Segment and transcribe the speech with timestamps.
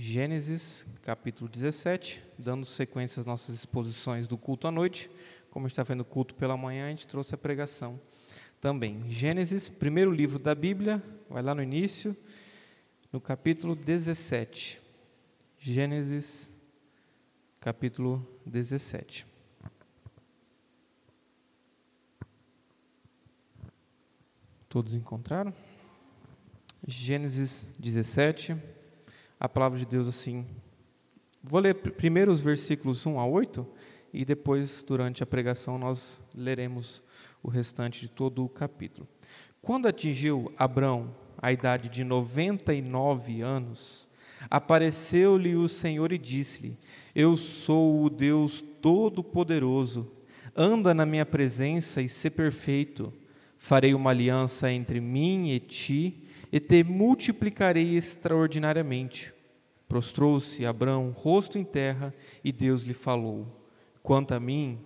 [0.00, 5.10] Gênesis, capítulo 17, dando sequência às nossas exposições do culto à noite.
[5.50, 8.00] Como está vendo o culto pela manhã, a gente trouxe a pregação
[8.60, 9.02] também.
[9.10, 12.16] Gênesis, primeiro livro da Bíblia, vai lá no início,
[13.12, 14.80] no capítulo 17.
[15.58, 16.54] Gênesis,
[17.60, 19.26] capítulo 17.
[24.68, 25.52] Todos encontraram?
[26.86, 28.77] Gênesis 17,
[29.38, 30.46] a palavra de Deus assim.
[31.42, 33.66] Vou ler primeiro os versículos 1 a 8
[34.12, 37.02] e depois, durante a pregação, nós leremos
[37.42, 39.06] o restante de todo o capítulo.
[39.62, 44.08] Quando atingiu Abrão a idade de 99 anos,
[44.50, 46.76] apareceu-lhe o Senhor e disse-lhe:
[47.14, 50.10] Eu sou o Deus Todo-Poderoso,
[50.56, 53.12] anda na minha presença e ser perfeito
[53.58, 59.32] farei uma aliança entre mim e ti, e te multiplicarei extraordinariamente.
[59.88, 63.46] Prostrou-se Abraão, rosto em terra, e Deus lhe falou:
[64.02, 64.78] Quanto a mim,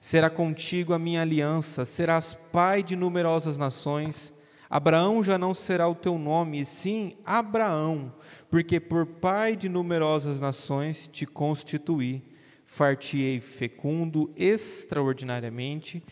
[0.00, 4.32] será contigo a minha aliança, serás pai de numerosas nações.
[4.70, 8.12] Abraão já não será o teu nome, e sim Abraão,
[8.50, 12.22] porque por pai de numerosas nações te constituí
[12.68, 16.02] far-te-ei fecundo extraordinariamente,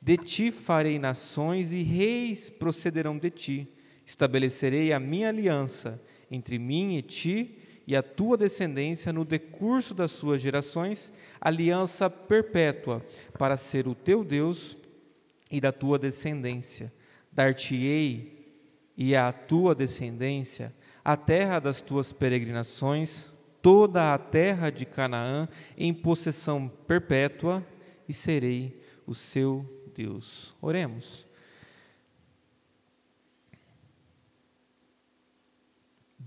[0.00, 3.68] de ti farei nações e reis procederão de ti.
[4.04, 6.00] Estabelecerei a minha aliança
[6.30, 13.04] entre mim e ti e a tua descendência no decurso das suas gerações, aliança perpétua,
[13.38, 14.78] para ser o teu Deus
[15.50, 16.92] e da tua descendência.
[17.32, 18.54] Dar-te-ei
[18.96, 20.72] e à tua descendência
[21.04, 23.30] a terra das tuas peregrinações,
[23.60, 27.66] toda a terra de Canaã em possessão perpétua
[28.08, 30.54] e serei o seu Deus.
[30.60, 31.26] Oremos.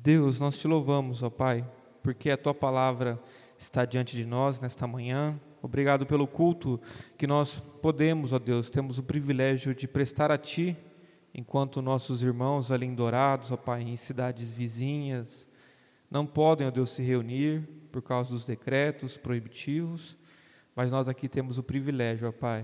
[0.05, 1.67] Deus, nós te louvamos, ó Pai,
[2.03, 3.19] porque a tua palavra
[3.57, 5.41] está diante de nós nesta manhã.
[5.63, 6.79] Obrigado pelo culto
[7.17, 10.77] que nós podemos, ó Deus, temos o privilégio de prestar a ti,
[11.33, 15.47] enquanto nossos irmãos ali em Dourados, ó Pai, em cidades vizinhas,
[16.07, 20.15] não podem, ó Deus, se reunir por causa dos decretos proibitivos,
[20.75, 22.63] mas nós aqui temos o privilégio, ó Pai,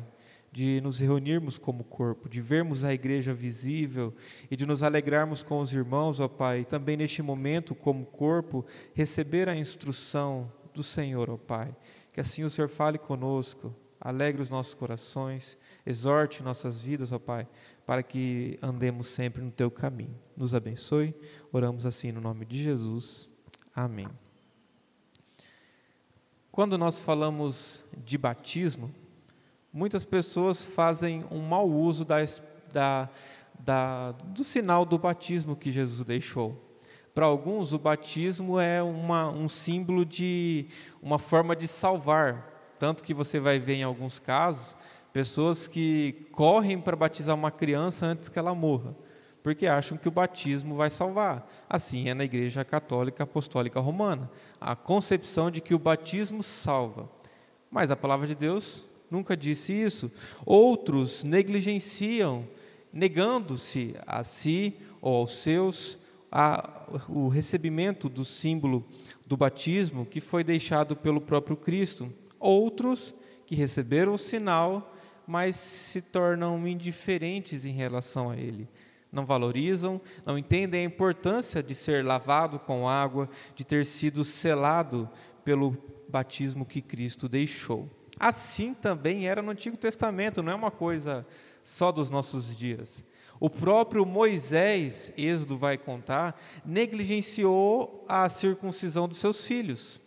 [0.51, 4.13] de nos reunirmos como corpo, de vermos a igreja visível
[4.49, 8.65] e de nos alegrarmos com os irmãos, ó Pai, e também neste momento, como corpo,
[8.93, 11.73] receber a instrução do Senhor, ó Pai.
[12.11, 17.47] Que assim o Senhor fale conosco, alegre os nossos corações, exorte nossas vidas, ó Pai,
[17.85, 20.19] para que andemos sempre no teu caminho.
[20.35, 21.15] Nos abençoe.
[21.51, 23.29] Oramos assim no nome de Jesus.
[23.73, 24.07] Amém.
[26.51, 28.93] Quando nós falamos de batismo,
[29.73, 32.17] muitas pessoas fazem um mau uso da,
[32.71, 33.09] da,
[33.59, 36.59] da, do sinal do batismo que Jesus deixou.
[37.13, 40.67] Para alguns, o batismo é uma, um símbolo de
[41.01, 42.49] uma forma de salvar.
[42.79, 44.75] Tanto que você vai ver em alguns casos
[45.11, 48.95] pessoas que correm para batizar uma criança antes que ela morra
[49.43, 51.49] porque acham que o batismo vai salvar.
[51.69, 57.09] Assim é na Igreja Católica Apostólica Romana, a concepção de que o batismo salva.
[57.69, 60.11] Mas a palavra de Deus nunca disse isso.
[60.45, 62.47] Outros negligenciam,
[62.91, 65.97] negando-se a si ou aos seus
[66.31, 68.85] a, o recebimento do símbolo
[69.27, 72.11] do batismo que foi deixado pelo próprio Cristo.
[72.39, 73.13] Outros
[73.45, 74.95] que receberam o sinal,
[75.27, 78.67] mas se tornam indiferentes em relação a ele
[79.11, 85.09] não valorizam, não entendem a importância de ser lavado com água, de ter sido selado
[85.43, 85.77] pelo
[86.07, 87.89] batismo que Cristo deixou.
[88.21, 91.25] Assim também era no Antigo Testamento, não é uma coisa
[91.63, 93.03] só dos nossos dias.
[93.39, 99.99] O próprio Moisés, Êxodo vai contar, negligenciou a circuncisão dos seus filhos.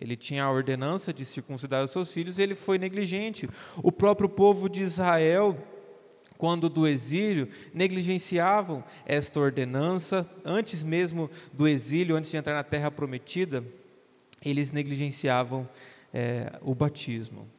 [0.00, 3.46] Ele tinha a ordenança de circuncidar os seus filhos, e ele foi negligente.
[3.82, 5.54] O próprio povo de Israel
[6.38, 12.90] quando do exílio, negligenciavam esta ordenança, antes mesmo do exílio, antes de entrar na terra
[12.90, 13.64] prometida,
[14.44, 15.66] eles negligenciavam
[16.14, 17.50] é, o batismo.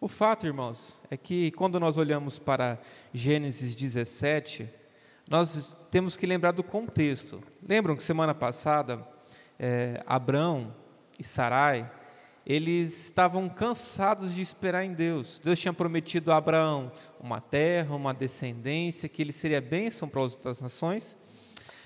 [0.00, 2.80] O fato, irmãos, é que quando nós olhamos para
[3.14, 4.68] Gênesis 17,
[5.30, 7.40] nós temos que lembrar do contexto.
[7.66, 9.06] Lembram que semana passada,
[9.56, 10.74] é, Abrão
[11.16, 11.88] e Sarai,
[12.44, 15.38] eles estavam cansados de esperar em Deus.
[15.38, 16.90] Deus tinha prometido a Abraão
[17.20, 21.16] uma terra, uma descendência, que ele seria bênção para as outras nações.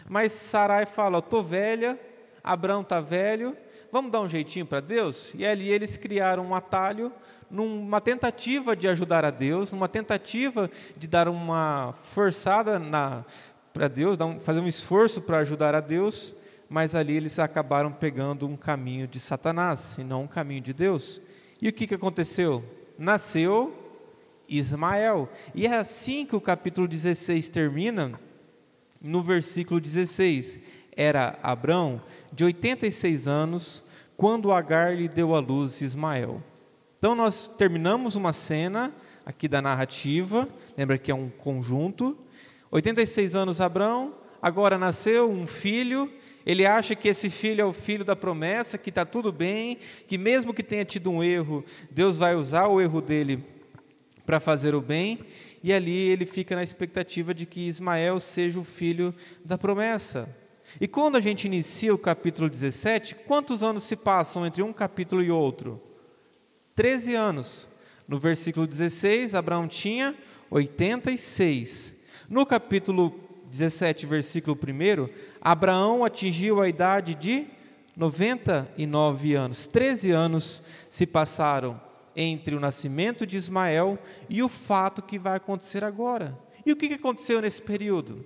[0.08, 2.00] Mas Sarai fala: Estou velha,
[2.42, 3.54] Abraão está velho,
[3.90, 5.32] vamos dar um jeitinho para Deus?
[5.34, 7.12] E ali eles criaram um atalho,
[7.50, 12.80] numa tentativa de ajudar a Deus, numa tentativa de dar uma forçada
[13.72, 16.34] para Deus, fazer um esforço para ajudar a Deus.
[16.68, 21.20] mas ali eles acabaram pegando um caminho de Satanás e não um caminho de Deus.
[21.62, 22.64] E o que, que aconteceu?
[22.98, 23.72] Nasceu
[24.48, 25.28] Ismael.
[25.54, 28.18] E é assim que o capítulo 16 termina,
[29.00, 30.60] no versículo 16.
[30.96, 32.00] Era Abrão
[32.32, 33.84] de 86 anos
[34.16, 36.43] quando Agar lhe deu à luz Ismael.
[36.98, 38.93] Então nós terminamos uma cena
[39.25, 42.16] aqui da narrativa, lembra que é um conjunto.
[42.70, 46.10] 86 anos Abrão, agora nasceu um filho,
[46.46, 50.16] ele acha que esse filho é o filho da promessa, que está tudo bem, que
[50.16, 53.44] mesmo que tenha tido um erro, Deus vai usar o erro dele
[54.25, 55.20] para fazer o bem,
[55.62, 59.14] e ali ele fica na expectativa de que Ismael seja o filho
[59.44, 60.28] da promessa.
[60.80, 65.22] E quando a gente inicia o capítulo 17, quantos anos se passam entre um capítulo
[65.22, 65.80] e outro?
[66.74, 67.68] 13 anos.
[68.06, 70.14] No versículo 16, Abraão tinha
[70.50, 71.94] 86.
[72.28, 73.18] No capítulo
[73.50, 75.08] 17, versículo 1,
[75.40, 77.46] Abraão atingiu a idade de
[77.96, 79.66] 99 anos.
[79.66, 81.80] 13 anos se passaram
[82.14, 83.98] entre o nascimento de Ismael
[84.28, 86.38] e o fato que vai acontecer agora.
[86.64, 88.24] E o que aconteceu nesse período?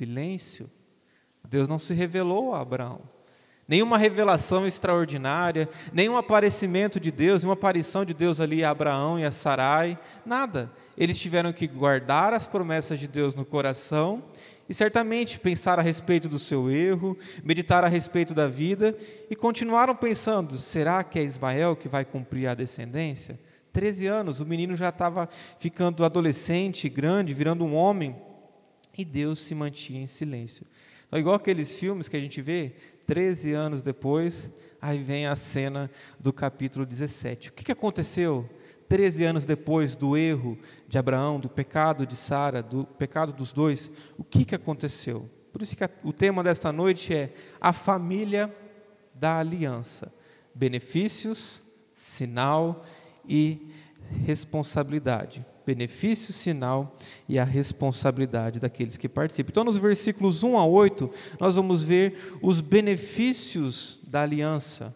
[0.00, 0.70] Silêncio.
[1.46, 3.02] Deus não se revelou a Abraão.
[3.68, 9.24] Nenhuma revelação extraordinária, nenhum aparecimento de Deus, nenhuma aparição de Deus ali a Abraão e
[9.24, 10.72] a Sarai, nada.
[10.96, 14.24] Eles tiveram que guardar as promessas de Deus no coração
[14.68, 18.96] e certamente pensar a respeito do seu erro, meditar a respeito da vida
[19.28, 23.38] e continuaram pensando: será que é Ismael que vai cumprir a descendência?
[23.72, 28.16] Treze anos, o menino já estava ficando adolescente, grande, virando um homem
[29.00, 30.66] e Deus se mantinha em silêncio.
[31.06, 32.74] Então, igual aqueles filmes que a gente vê,
[33.06, 34.50] 13 anos depois,
[34.80, 37.48] aí vem a cena do capítulo 17.
[37.48, 38.48] O que, que aconteceu
[38.88, 43.90] 13 anos depois do erro de Abraão, do pecado de Sara, do pecado dos dois?
[44.16, 45.28] O que, que aconteceu?
[45.52, 48.54] Por isso que o tema desta noite é a família
[49.14, 50.12] da aliança.
[50.54, 51.62] Benefícios,
[51.94, 52.84] sinal
[53.28, 53.68] e
[54.24, 56.96] responsabilidade benefício, sinal
[57.28, 59.50] e a responsabilidade daqueles que participam.
[59.50, 64.94] Então, nos versículos 1 a 8, nós vamos ver os benefícios da aliança.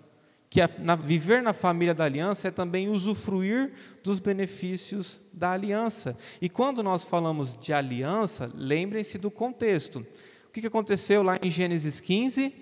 [0.48, 3.72] Que a, na, viver na família da aliança é também usufruir
[4.02, 6.16] dos benefícios da aliança.
[6.40, 10.06] E quando nós falamos de aliança, lembrem-se do contexto.
[10.46, 12.54] O que, aconteceu lá em Gênesis 15?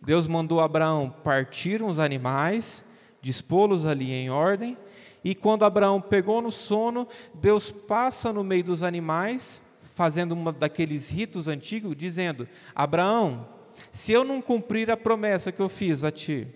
[0.00, 2.84] Deus mandou Abraão partir uns animais,
[3.20, 4.78] dispô-los ali em ordem,
[5.24, 11.10] e quando Abraão pegou no sono, Deus passa no meio dos animais, fazendo um daqueles
[11.10, 13.46] ritos antigos, dizendo: Abraão,
[13.92, 16.48] se eu não cumprir a promessa que eu fiz a ti,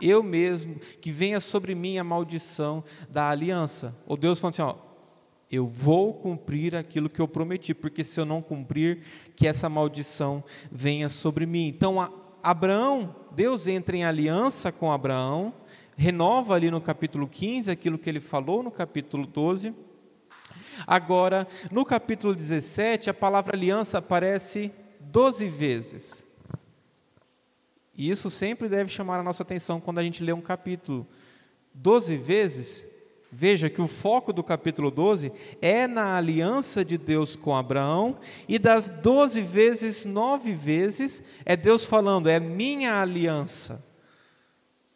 [0.00, 3.94] eu mesmo, que venha sobre mim a maldição da aliança.
[4.06, 4.74] Ou Deus falando assim: ó,
[5.50, 9.02] eu vou cumprir aquilo que eu prometi, porque se eu não cumprir,
[9.36, 11.68] que essa maldição venha sobre mim.
[11.68, 11.96] Então,
[12.42, 15.54] Abraão, Deus entra em aliança com Abraão,
[15.96, 19.74] renova ali no capítulo 15 aquilo que ele falou no capítulo 12.
[20.86, 26.26] Agora, no capítulo 17, a palavra aliança aparece 12 vezes.
[27.94, 31.06] E isso sempre deve chamar a nossa atenção quando a gente lê um capítulo.
[31.74, 32.86] 12 vezes,
[33.30, 38.18] veja que o foco do capítulo 12 é na aliança de Deus com Abraão,
[38.48, 43.84] e das 12 vezes, nove vezes, é Deus falando, é minha aliança.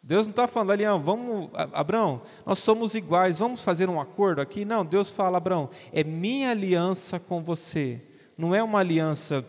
[0.07, 4.39] Deus não está falando ali, ah, vamos, Abraão, nós somos iguais, vamos fazer um acordo
[4.39, 4.63] aqui?
[4.63, 7.99] Não, Deus fala, Abraão, é minha aliança com você,
[8.37, 9.45] não é uma aliança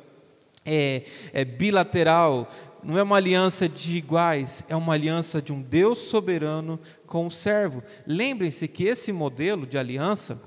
[0.66, 2.50] é, é bilateral,
[2.82, 7.30] não é uma aliança de iguais, é uma aliança de um Deus soberano com o
[7.30, 7.80] servo.
[8.04, 10.42] Lembrem-se que esse modelo de aliança,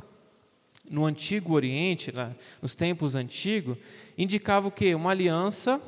[0.90, 2.14] no Antigo Oriente,
[2.62, 3.78] nos tempos antigos,
[4.18, 4.94] indicava o quê?
[4.94, 5.82] Uma aliança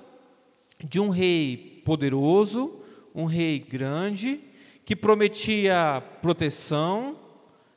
[0.81, 2.82] de um rei poderoso,
[3.13, 4.39] um rei grande
[4.85, 7.17] que prometia proteção,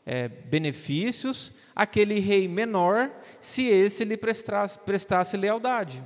[0.04, 6.02] é, benefícios, aquele rei menor, se esse lhe prestasse, prestasse lealdade.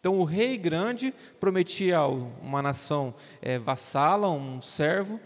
[0.00, 5.20] Então, o rei grande prometia uma nação é, vassala, um servo,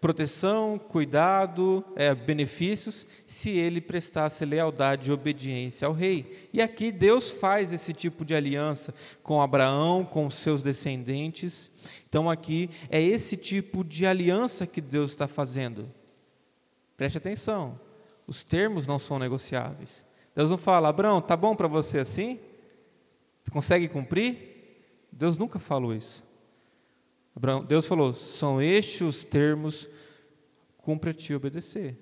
[0.00, 6.48] proteção, cuidado, é, benefícios, se ele prestasse lealdade e obediência ao rei.
[6.52, 11.70] E aqui Deus faz esse tipo de aliança com Abraão, com seus descendentes.
[12.08, 15.92] Então, aqui é esse tipo de aliança que Deus está fazendo.
[16.96, 17.78] Preste atenção,
[18.26, 20.04] os termos não são negociáveis.
[20.34, 22.38] Deus não fala, Abraão, tá bom para você assim?
[23.50, 24.48] Consegue cumprir?
[25.10, 26.27] Deus nunca falou isso.
[27.66, 29.88] Deus falou: são estes os termos,
[31.16, 31.96] ti obedecer.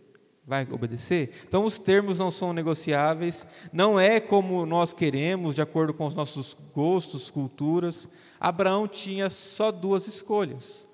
[0.47, 1.31] Vai obedecer?
[1.49, 6.15] Então, os termos não são negociáveis, não é como nós queremos, de acordo com os
[6.15, 8.09] nossos gostos, culturas.
[8.39, 10.87] Abraão tinha só duas escolhas: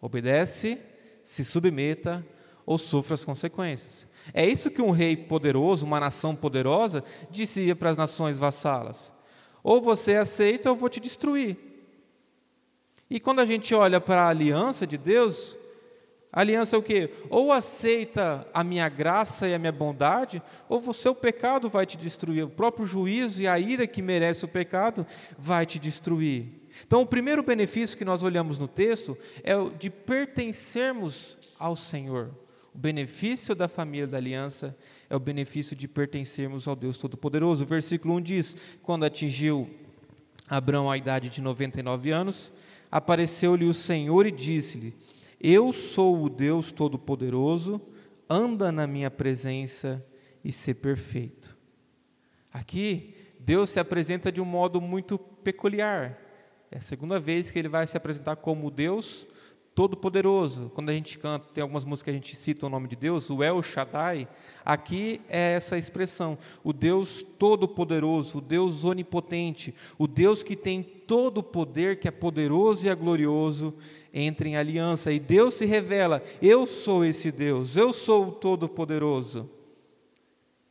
[0.00, 0.78] obedece,
[1.22, 2.24] se submeta
[2.66, 4.06] ou sofra as consequências.
[4.34, 9.10] É isso que um rei poderoso, uma nação poderosa, dizia para as nações vassalas:
[9.62, 11.69] ou você aceita ou vou te destruir.
[13.10, 15.58] E quando a gente olha para a aliança de Deus,
[16.32, 17.10] a aliança é o quê?
[17.28, 21.96] Ou aceita a minha graça e a minha bondade, ou o seu pecado vai te
[21.96, 22.44] destruir.
[22.44, 25.04] O próprio juízo e a ira que merece o pecado
[25.36, 26.60] vai te destruir.
[26.86, 32.30] Então, o primeiro benefício que nós olhamos no texto é o de pertencermos ao Senhor.
[32.72, 34.76] O benefício da família da aliança
[35.08, 37.64] é o benefício de pertencermos ao Deus Todo-Poderoso.
[37.64, 39.68] O versículo 1 diz: Quando atingiu
[40.48, 42.52] Abraão a idade de 99 anos,
[42.90, 44.94] apareceu-lhe o Senhor e disse-lhe:
[45.40, 47.80] Eu sou o Deus Todo-Poderoso,
[48.28, 50.04] anda na minha presença
[50.44, 51.56] e ser perfeito.
[52.52, 56.18] Aqui, Deus se apresenta de um modo muito peculiar.
[56.70, 59.26] É a segunda vez que ele vai se apresentar como Deus
[59.80, 60.70] Todo-Poderoso.
[60.74, 63.30] Quando a gente canta, tem algumas músicas que a gente cita o nome de Deus,
[63.30, 64.28] o El Shaddai.
[64.62, 71.38] Aqui é essa expressão, o Deus Todo-Poderoso, o Deus Onipotente, o Deus que tem todo
[71.38, 73.72] o poder, que é poderoso e é glorioso,
[74.12, 75.10] entra em aliança.
[75.12, 79.48] E Deus se revela: Eu sou esse Deus, eu sou o Todo-Poderoso.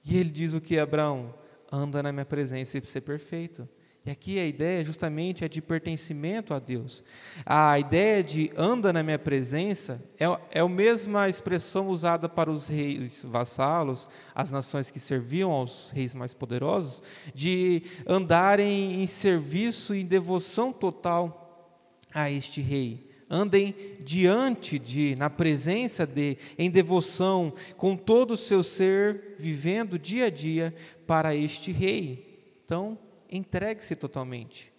[0.05, 1.33] E ele diz o que, Abraão?
[1.71, 3.67] Anda na minha presença e ser perfeito.
[4.09, 7.03] E aqui a ideia justamente é de pertencimento a Deus.
[7.45, 12.67] A ideia de anda na minha presença é, é a mesma expressão usada para os
[12.67, 17.03] reis vassalos, as nações que serviam aos reis mais poderosos,
[17.35, 23.11] de andarem em serviço e devoção total a este rei.
[23.29, 30.25] Andem diante de, na presença de, em devoção, com todo o seu ser, vivendo dia
[30.25, 30.73] a dia
[31.05, 32.57] para este rei.
[32.65, 32.97] Então,
[33.29, 34.73] entregue-se totalmente.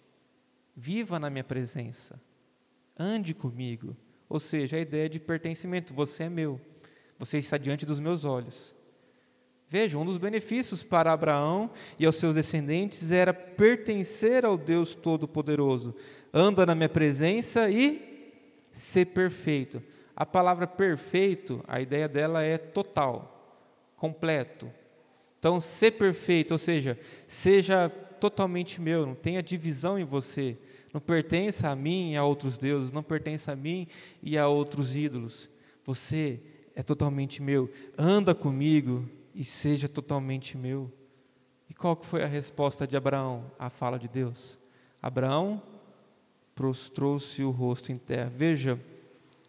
[0.75, 2.19] Viva na minha presença.
[2.97, 3.95] Ande comigo.
[4.27, 5.93] Ou seja, a ideia de pertencimento.
[5.93, 6.59] Você é meu.
[7.19, 8.75] Você está diante dos meus olhos.
[9.67, 15.95] Veja, um dos benefícios para Abraão e aos seus descendentes era pertencer ao Deus Todo-Poderoso.
[16.33, 18.33] Anda na minha presença e
[18.73, 19.81] ser perfeito.
[20.15, 23.63] A palavra perfeito, a ideia dela é total,
[23.95, 24.69] completo.
[25.39, 30.55] Então, ser perfeito, ou seja, seja totalmente meu, não tenha divisão em você,
[30.93, 33.87] não pertence a mim e a outros deuses, não pertence a mim
[34.21, 35.49] e a outros ídolos.
[35.83, 36.39] Você
[36.75, 37.69] é totalmente meu.
[37.97, 40.91] Anda comigo e seja totalmente meu.
[41.67, 44.59] E qual que foi a resposta de Abraão à fala de Deus?
[45.01, 45.61] Abraão
[46.53, 48.31] prostrou-se o rosto em terra.
[48.35, 48.79] Veja,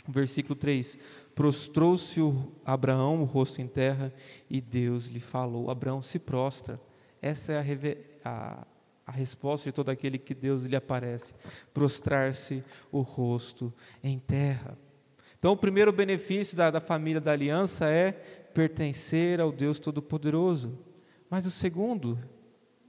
[0.09, 0.99] versículo 3:
[1.35, 2.21] Prostrou-se
[2.65, 4.13] Abraão o rosto em terra
[4.49, 5.71] e Deus lhe falou.
[5.71, 6.81] Abraão se prostra.
[7.21, 7.63] Essa é a,
[8.25, 8.67] a,
[9.07, 11.35] a resposta de todo aquele que Deus lhe aparece:
[11.73, 14.77] prostrar-se o rosto em terra.
[15.39, 20.79] Então, o primeiro benefício da, da família da aliança é pertencer ao Deus Todo-Poderoso.
[21.29, 22.19] Mas o segundo,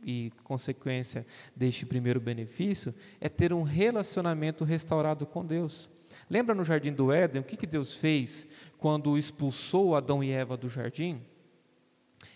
[0.06, 1.26] e consequência
[1.56, 5.90] deste primeiro benefício, é ter um relacionamento restaurado com Deus.
[6.30, 8.48] Lembra no jardim do Éden o que, que Deus fez
[8.78, 11.22] quando expulsou Adão e Eva do jardim?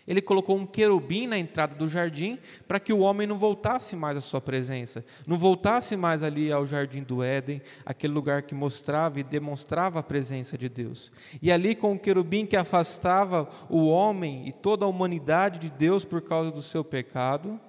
[0.07, 4.15] Ele colocou um querubim na entrada do jardim para que o homem não voltasse mais
[4.15, 9.19] à sua presença, não voltasse mais ali ao jardim do Éden, aquele lugar que mostrava
[9.19, 11.11] e demonstrava a presença de Deus.
[11.41, 16.05] E ali com o querubim que afastava o homem e toda a humanidade de Deus
[16.05, 17.59] por causa do seu pecado,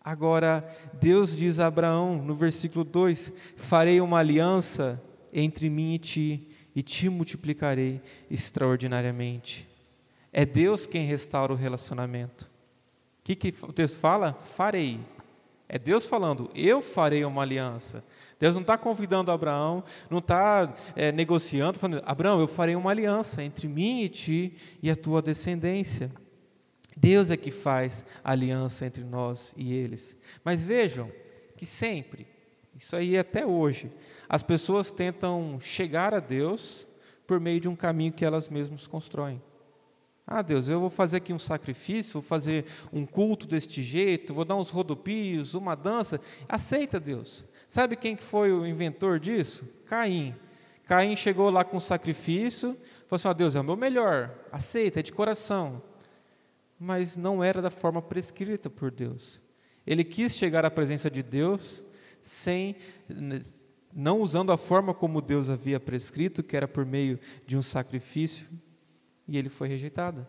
[0.00, 6.48] Agora, Deus diz a Abraão, no versículo 2: Farei uma aliança entre mim e ti,
[6.74, 9.68] e te multiplicarei extraordinariamente.
[10.32, 12.50] É Deus quem restaura o relacionamento.
[13.20, 14.34] O que, que o texto fala?
[14.34, 15.00] Farei.
[15.68, 18.02] É Deus falando, eu farei uma aliança.
[18.40, 23.42] Deus não está convidando Abraão, não está é, negociando, falando, Abraão, eu farei uma aliança
[23.42, 26.10] entre mim e ti e a tua descendência.
[26.96, 30.16] Deus é que faz aliança entre nós e eles.
[30.42, 31.12] Mas vejam
[31.54, 32.26] que sempre,
[32.74, 33.90] isso aí até hoje,
[34.26, 36.86] as pessoas tentam chegar a Deus
[37.26, 39.42] por meio de um caminho que elas mesmas constroem.
[40.30, 44.44] Ah, Deus, eu vou fazer aqui um sacrifício, vou fazer um culto deste jeito, vou
[44.44, 46.20] dar uns rodopios, uma dança.
[46.46, 47.46] Aceita, Deus.
[47.66, 49.66] Sabe quem que foi o inventor disso?
[49.86, 50.36] Caim.
[50.84, 55.00] Caim chegou lá com um sacrifício, falou assim: oh, Deus, é o meu melhor, aceita,
[55.00, 55.82] é de coração.
[56.78, 59.40] Mas não era da forma prescrita por Deus.
[59.86, 61.82] Ele quis chegar à presença de Deus
[62.20, 62.76] sem
[63.94, 68.46] não usando a forma como Deus havia prescrito, que era por meio de um sacrifício
[69.28, 70.26] e ele foi rejeitado.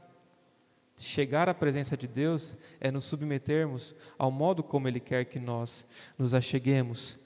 [1.02, 5.86] Chegar à presença de Deus é nos submetermos ao modo como Ele quer que nós
[6.18, 7.18] nos acheguemos.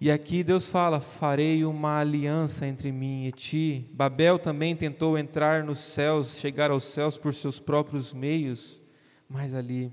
[0.00, 3.88] E aqui Deus fala: Farei uma aliança entre mim e ti.
[3.92, 8.82] Babel também tentou entrar nos céus, chegar aos céus por seus próprios meios,
[9.28, 9.92] mas ali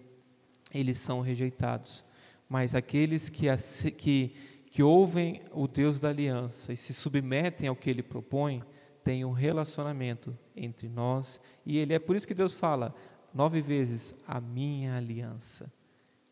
[0.74, 2.04] eles são rejeitados.
[2.50, 3.46] Mas aqueles que,
[3.92, 4.34] que,
[4.72, 8.64] que ouvem o Deus da aliança e se submetem ao que Ele propõe,
[9.04, 11.94] tem um relacionamento entre nós e Ele.
[11.94, 12.94] É por isso que Deus fala
[13.34, 15.72] nove vezes: a minha aliança.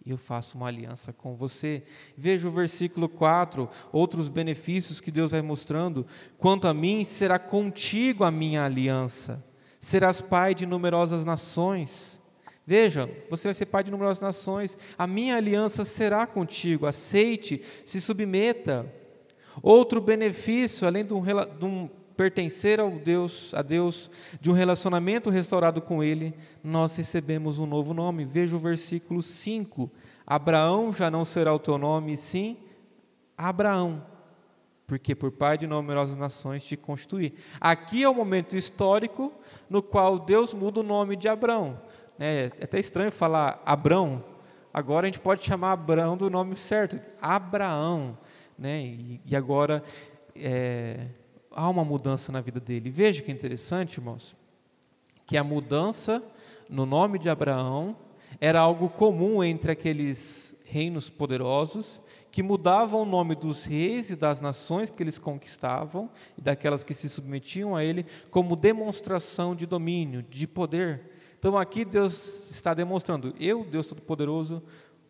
[0.05, 1.83] E eu faço uma aliança com você.
[2.17, 6.05] Veja o versículo 4, outros benefícios que Deus vai mostrando.
[6.37, 9.43] Quanto a mim, será contigo a minha aliança.
[9.79, 12.19] Serás pai de numerosas nações.
[12.65, 14.77] Veja, você vai ser pai de numerosas nações.
[14.97, 16.85] A minha aliança será contigo.
[16.85, 18.91] Aceite, se submeta.
[19.61, 25.29] Outro benefício, além de um, de um pertencer ao Deus, a Deus, de um relacionamento
[25.29, 28.25] restaurado com Ele, nós recebemos um novo nome.
[28.25, 29.91] Veja o versículo 5.
[30.25, 32.57] Abraão já não será o teu nome, sim
[33.37, 34.05] Abraão,
[34.87, 37.33] porque por pai de numerosas nações te constituí.
[37.59, 39.33] Aqui é o momento histórico
[39.69, 41.81] no qual Deus muda o nome de Abraão.
[42.19, 44.23] É, é até estranho falar Abrão,
[44.73, 48.17] agora a gente pode chamar Abraão do nome certo, Abraão.
[48.57, 49.19] Né?
[49.25, 49.83] E agora
[50.35, 51.07] é,
[51.53, 52.89] há uma mudança na vida dele.
[52.89, 54.35] Veja que interessante, irmãos,
[55.25, 56.21] que a mudança
[56.69, 57.95] no nome de Abraão
[58.41, 64.41] era algo comum entre aqueles reinos poderosos que mudavam o nome dos reis e das
[64.41, 70.23] nações que eles conquistavam e daquelas que se submetiam a ele como demonstração de domínio,
[70.23, 71.11] de poder.
[71.37, 74.63] Então aqui Deus está demonstrando: eu, Deus Todo-Poderoso,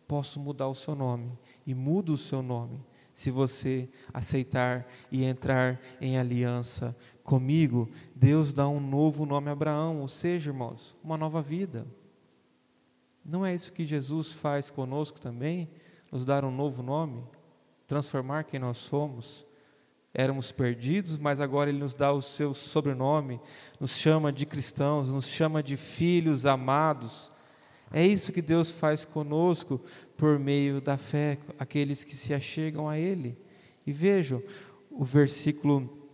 [0.06, 1.32] posso mudar o seu nome
[1.66, 2.78] e mudo o seu nome
[3.14, 10.00] se você aceitar e entrar em aliança comigo, Deus dá um novo nome a Abraão,
[10.00, 11.86] ou seja, irmãos, uma nova vida.
[13.24, 15.70] Não é isso que Jesus faz conosco também?
[16.10, 17.24] Nos dar um novo nome?
[17.86, 19.46] Transformar quem nós somos?
[20.12, 23.40] Éramos perdidos, mas agora Ele nos dá o seu sobrenome,
[23.78, 27.32] nos chama de cristãos, nos chama de filhos amados.
[27.92, 29.80] É isso que Deus faz conosco
[30.24, 33.36] por meio da fé, aqueles que se achegam a Ele.
[33.86, 34.42] E vejam
[34.90, 36.08] o versículo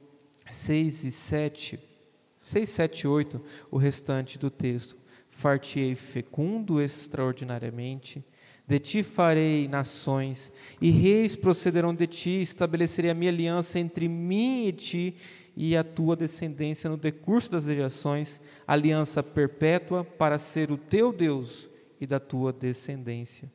[0.49, 1.79] 6 e 7,
[2.43, 4.97] 6, 7 e 8, o restante do texto.
[5.29, 8.25] Fartiei fecundo extraordinariamente,
[8.67, 14.67] de ti farei nações, e reis procederão de ti, estabelecerei a minha aliança entre mim
[14.67, 15.17] e ti,
[15.57, 21.71] e a tua descendência no decurso das gerações, aliança perpétua para ser o teu Deus
[22.01, 23.49] e da tua descendência.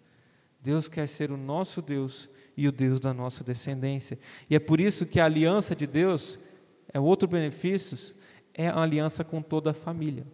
[0.65, 4.17] Deus quer ser o nosso Deus e o Deus da nossa descendência.
[4.49, 6.39] E é por isso que a aliança de Deus
[6.91, 8.15] é outro benefício,
[8.51, 10.25] é a aliança com toda a família.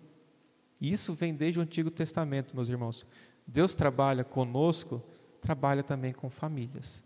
[0.80, 3.06] E isso vem desde o Antigo Testamento, meus irmãos.
[3.46, 5.04] Deus trabalha conosco,
[5.42, 7.04] trabalha também com famílias.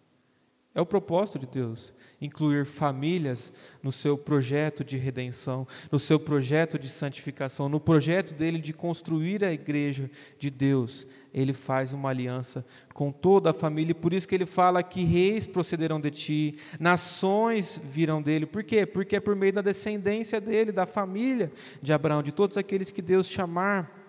[0.75, 6.77] É o propósito de Deus, incluir famílias no seu projeto de redenção, no seu projeto
[6.77, 11.07] de santificação, no projeto dele de construir a igreja de Deus.
[11.33, 15.05] Ele faz uma aliança com toda a família, e por isso que ele fala que
[15.05, 18.45] reis procederão de ti, nações virão dele.
[18.45, 18.85] Por quê?
[18.85, 23.01] Porque é por meio da descendência dele, da família de Abraão, de todos aqueles que
[23.01, 24.03] Deus chamar.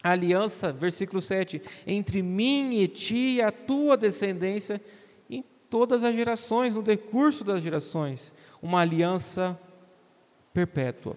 [0.00, 4.78] Aliança, versículo 7, entre mim e ti e a tua descendência
[5.74, 8.32] todas as gerações, no decurso das gerações,
[8.62, 9.58] uma aliança
[10.52, 11.16] perpétua.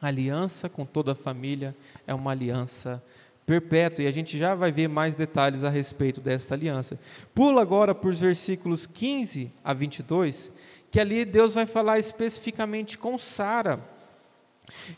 [0.00, 3.04] A aliança com toda a família é uma aliança
[3.44, 6.98] perpétua, e a gente já vai ver mais detalhes a respeito desta aliança.
[7.34, 10.50] Pula agora para os versículos 15 a 22,
[10.90, 13.86] que ali Deus vai falar especificamente com Sara.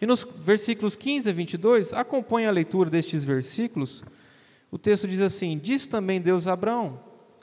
[0.01, 4.05] E nos versículos 15 a 22, acompanhe a leitura destes versículos.
[4.71, 7.01] O texto diz assim: Diz também Deus a Abraão: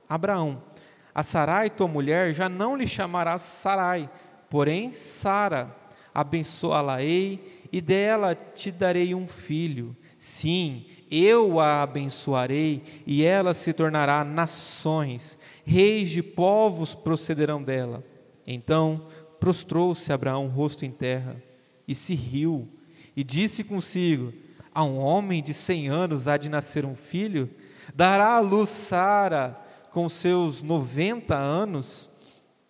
[0.08, 0.71] Abraão,
[1.14, 4.10] a Sarai, tua mulher, já não lhe chamarás Sarai,
[4.50, 5.76] porém Sara,
[6.14, 9.96] abençoá-la-ei e dela te darei um filho.
[10.18, 18.04] Sim, eu a abençoarei e ela se tornará nações, reis de povos procederão dela.
[18.48, 19.06] Então
[19.40, 21.42] prostrou-se Abraão rosto em terra
[21.88, 22.70] e se riu
[23.16, 24.34] e disse consigo:
[24.74, 27.50] A um homem de cem anos há de nascer um filho?
[27.94, 29.60] Dará à luz Sara
[29.92, 32.10] com seus 90 anos,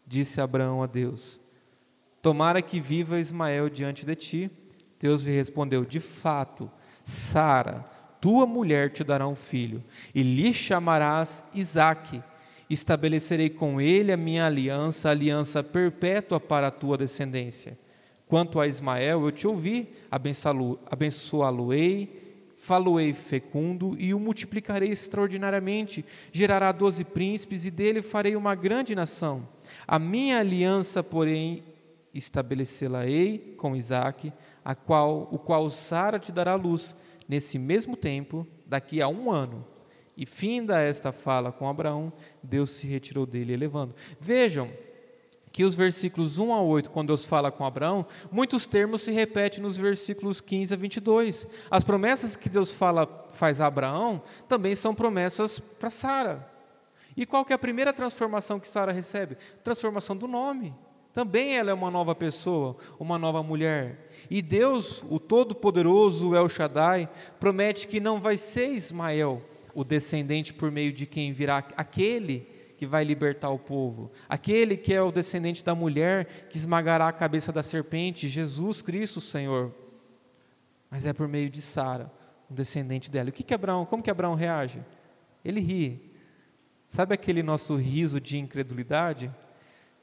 [0.05, 1.39] disse Abraão a Deus:
[2.21, 4.51] Tomara que viva Ismael diante de ti.
[4.99, 6.69] Deus lhe respondeu: De fato,
[7.05, 7.86] Sara,
[8.19, 12.21] tua mulher te dará um filho, e lhe chamarás Isaque.
[12.69, 17.77] Estabelecerei com ele a minha aliança, aliança perpétua para a tua descendência.
[18.27, 19.89] Quanto a Ismael, eu te ouvi,
[20.89, 22.20] abençoá-lo-ei,
[22.62, 26.06] faloei fecundo e o multiplicarei extraordinariamente.
[26.32, 29.47] Gerará doze príncipes e dele farei uma grande nação.
[29.88, 31.63] A minha aliança, porém,
[32.13, 34.32] estabelecê-la-ei com Isaque,
[34.63, 36.95] a qual, o qual Sara te dará luz,
[37.28, 39.65] nesse mesmo tempo, daqui a um ano.
[40.15, 43.95] E finda esta fala com Abraão, Deus se retirou dele, elevando.
[44.19, 44.69] Vejam
[45.51, 49.61] que os versículos 1 a 8, quando Deus fala com Abraão, muitos termos se repetem
[49.61, 51.47] nos versículos 15 a 22.
[51.69, 56.49] As promessas que Deus fala, faz a Abraão também são promessas para Sara.
[57.15, 59.37] E qual que é a primeira transformação que Sara recebe?
[59.63, 60.73] Transformação do nome.
[61.13, 64.09] Também ela é uma nova pessoa, uma nova mulher.
[64.29, 69.41] E Deus, o Todo-Poderoso, El Shaddai, promete que não vai ser Ismael,
[69.75, 72.47] o descendente por meio de quem virá aquele
[72.81, 77.13] que vai libertar o povo, aquele que é o descendente da mulher que esmagará a
[77.13, 79.71] cabeça da serpente, Jesus Cristo, Senhor.
[80.89, 82.11] Mas é por meio de Sara,
[82.49, 83.29] um descendente dela.
[83.29, 84.83] E o que que Abraão, como que Abraão reage?
[85.45, 86.11] Ele ri.
[86.87, 89.31] Sabe aquele nosso riso de incredulidade?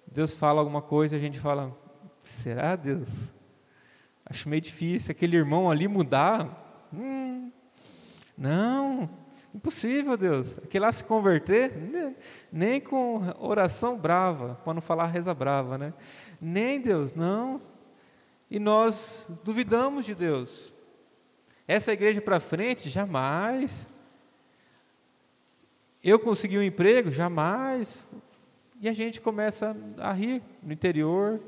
[0.06, 1.76] Deus fala alguma coisa e a gente fala:
[2.22, 3.32] será Deus?
[4.24, 5.10] Acho meio difícil.
[5.10, 6.88] Aquele irmão ali mudar?
[6.94, 7.50] Hum,
[8.36, 9.10] não,
[9.54, 10.56] impossível, Deus.
[10.58, 11.72] Aquele lá se converter?
[12.52, 15.92] Nem com oração brava, para não falar reza brava, né?
[16.40, 17.60] Nem Deus, não.
[18.50, 20.72] E nós duvidamos de Deus.
[21.66, 22.88] Essa igreja para frente?
[22.88, 23.86] Jamais.
[26.02, 27.10] Eu consegui um emprego?
[27.10, 28.04] Jamais.
[28.80, 31.40] E a gente começa a rir no interior,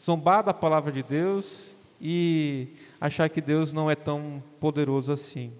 [0.00, 2.68] zombar da palavra de Deus e
[3.00, 5.52] achar que Deus não é tão poderoso assim.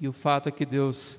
[0.00, 1.18] E o fato é que Deus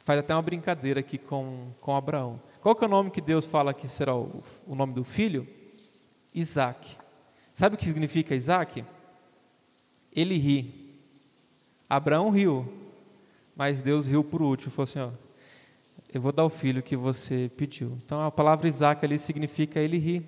[0.00, 2.40] faz até uma brincadeira aqui com, com Abraão.
[2.60, 5.46] Qual que é o nome que Deus fala que será o, o nome do filho?
[6.34, 6.96] Isaac.
[7.54, 8.84] Sabe o que significa Isaac?
[10.12, 10.94] Ele ri.
[11.88, 12.72] Abraão riu,
[13.54, 14.72] mas Deus riu por último.
[14.72, 15.10] Falou assim: ó,
[16.12, 17.98] eu vou dar o filho que você pediu.
[18.04, 20.26] Então a palavra Isaac ali significa ele ri.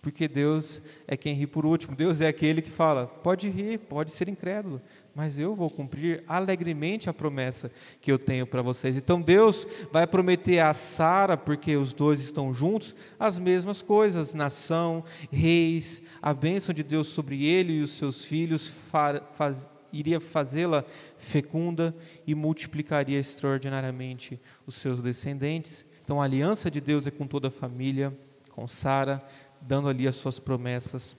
[0.00, 1.94] Porque Deus é quem ri por último.
[1.94, 4.80] Deus é aquele que fala: pode rir, pode ser incrédulo,
[5.14, 7.70] mas eu vou cumprir alegremente a promessa
[8.00, 8.96] que eu tenho para vocês.
[8.96, 15.04] Então Deus vai prometer a Sara, porque os dois estão juntos, as mesmas coisas: nação,
[15.30, 20.84] reis, a bênção de Deus sobre ele e os seus filhos, faz, iria fazê-la
[21.18, 21.94] fecunda
[22.26, 25.84] e multiplicaria extraordinariamente os seus descendentes.
[26.02, 28.16] Então a aliança de Deus é com toda a família,
[28.50, 29.22] com Sara,
[29.60, 31.16] dando ali as suas promessas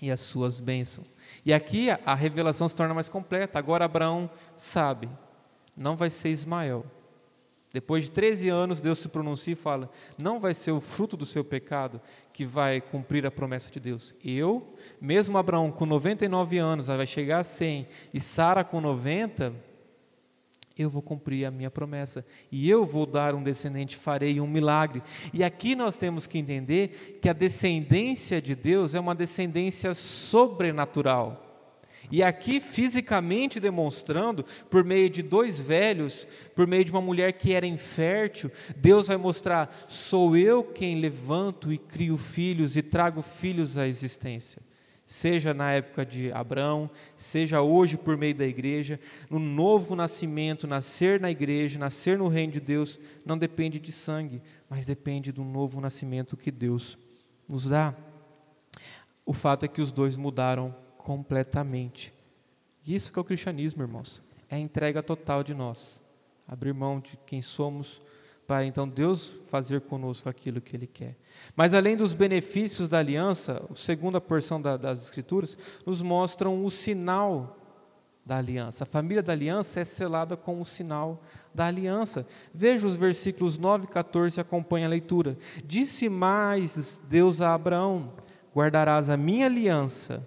[0.00, 1.06] e as suas bênçãos.
[1.46, 3.58] E aqui a, revelação se torna mais completa.
[3.58, 5.08] Agora Abraão sabe,
[5.76, 6.84] não vai ser Ismael,
[7.72, 11.26] depois de 13 anos, Deus se pronuncia e fala: Não vai ser o fruto do
[11.26, 12.00] seu pecado
[12.32, 14.14] que vai cumprir a promessa de Deus.
[14.24, 19.52] Eu, mesmo Abraão com 99 anos, vai chegar a 100, e Sara com 90,
[20.76, 22.24] eu vou cumprir a minha promessa.
[22.52, 25.02] E eu vou dar um descendente, farei um milagre.
[25.32, 31.42] E aqui nós temos que entender que a descendência de Deus é uma descendência sobrenatural.
[32.10, 37.52] E aqui, fisicamente demonstrando, por meio de dois velhos, por meio de uma mulher que
[37.52, 43.76] era infértil, Deus vai mostrar: sou eu quem levanto e crio filhos e trago filhos
[43.76, 44.65] à existência.
[45.06, 48.98] Seja na época de Abraão, seja hoje por meio da igreja,
[49.30, 54.42] no novo nascimento, nascer na igreja, nascer no reino de Deus, não depende de sangue,
[54.68, 56.98] mas depende do novo nascimento que Deus
[57.48, 57.94] nos dá.
[59.24, 62.12] O fato é que os dois mudaram completamente.
[62.84, 64.20] Isso que é o cristianismo, irmãos.
[64.50, 66.00] É a entrega total de nós.
[66.48, 68.00] Abrir mão de quem somos
[68.46, 71.16] para então Deus fazer conosco aquilo que Ele quer.
[71.54, 76.70] Mas além dos benefícios da aliança, a segunda porção da, das Escrituras nos mostram o
[76.70, 77.58] sinal
[78.24, 78.84] da aliança.
[78.84, 81.22] A família da aliança é selada com o sinal
[81.54, 82.26] da aliança.
[82.52, 85.38] Veja os versículos 9 e 14 acompanha a leitura.
[85.64, 88.12] Disse mais Deus a Abraão:
[88.54, 90.26] Guardarás a minha aliança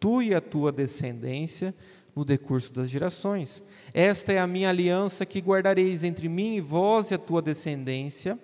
[0.00, 1.74] tu e a tua descendência
[2.16, 3.62] no decurso das gerações.
[3.92, 8.38] Esta é a minha aliança que guardareis entre mim e vós e a tua descendência.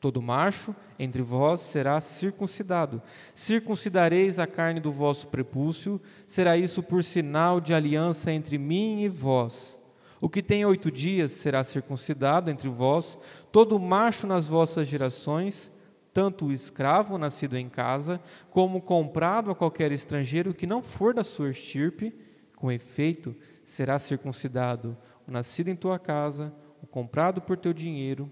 [0.00, 3.02] Todo macho entre vós será circuncidado.
[3.34, 9.08] Circuncidareis a carne do vosso prepúcio, será isso por sinal de aliança entre mim e
[9.08, 9.78] vós.
[10.20, 13.18] O que tem oito dias será circuncidado entre vós,
[13.52, 15.72] todo macho nas vossas gerações
[16.18, 21.22] tanto o escravo nascido em casa, como comprado a qualquer estrangeiro que não for da
[21.22, 22.12] sua estirpe,
[22.56, 28.28] com efeito, será circuncidado o nascido em tua casa, o comprado por teu dinheiro.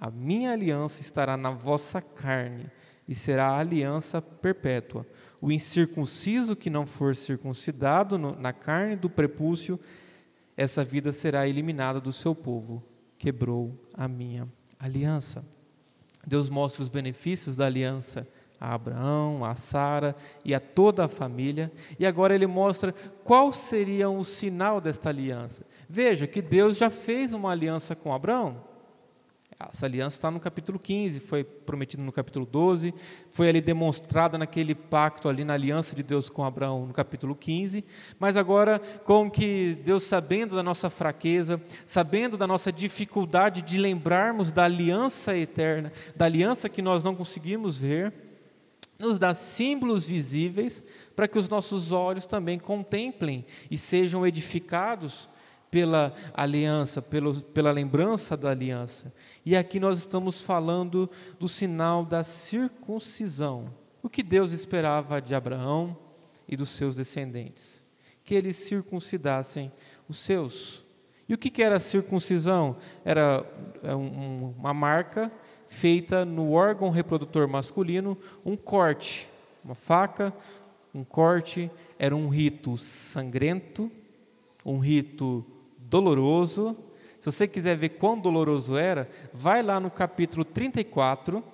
[0.00, 2.70] A minha aliança estará na vossa carne,
[3.06, 5.06] e será a aliança perpétua.
[5.42, 9.78] O incircunciso que não for circuncidado na carne do prepúcio,
[10.56, 12.82] essa vida será eliminada do seu povo.
[13.18, 15.44] Quebrou a minha aliança.
[16.26, 18.26] Deus mostra os benefícios da aliança
[18.60, 22.92] a Abraão, a Sara e a toda a família, e agora ele mostra
[23.24, 25.64] qual seria o sinal desta aliança.
[25.88, 28.69] Veja que Deus já fez uma aliança com Abraão.
[29.68, 32.94] Essa aliança está no capítulo 15, foi prometida no capítulo 12,
[33.30, 37.84] foi ali demonstrada naquele pacto ali na aliança de Deus com Abraão no capítulo 15,
[38.18, 44.50] mas agora com que Deus sabendo da nossa fraqueza, sabendo da nossa dificuldade de lembrarmos
[44.50, 48.14] da aliança eterna, da aliança que nós não conseguimos ver,
[48.98, 50.82] nos dá símbolos visíveis
[51.14, 55.28] para que os nossos olhos também contemplem e sejam edificados
[55.70, 59.12] pela aliança, pelo, pela lembrança da aliança.
[59.46, 63.72] E aqui nós estamos falando do sinal da circuncisão.
[64.02, 65.96] O que Deus esperava de Abraão
[66.48, 67.84] e dos seus descendentes?
[68.24, 69.70] Que eles circuncidassem
[70.08, 70.84] os seus.
[71.28, 72.76] E o que era a circuncisão?
[73.04, 73.44] Era
[73.82, 75.30] é uma marca
[75.68, 79.28] feita no órgão reprodutor masculino um corte,
[79.64, 80.34] uma faca,
[80.92, 83.90] um corte, era um rito sangrento,
[84.64, 85.46] um rito
[85.90, 86.76] doloroso.
[87.18, 91.44] Se você quiser ver quão doloroso era, vai lá no capítulo 34,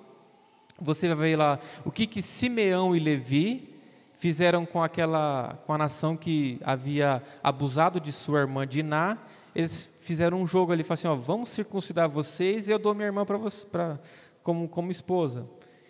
[0.79, 3.73] você vai ver lá o que, que Simeão e Levi
[4.13, 9.17] fizeram com aquela com a nação que havia abusado de sua irmã Diná
[9.57, 13.07] eles fizeram um jogo ali, falaram assim, ó, vamos circuncidar vocês e eu dou minha
[13.07, 13.97] irmã para você, pra,
[14.43, 15.49] como, como esposa.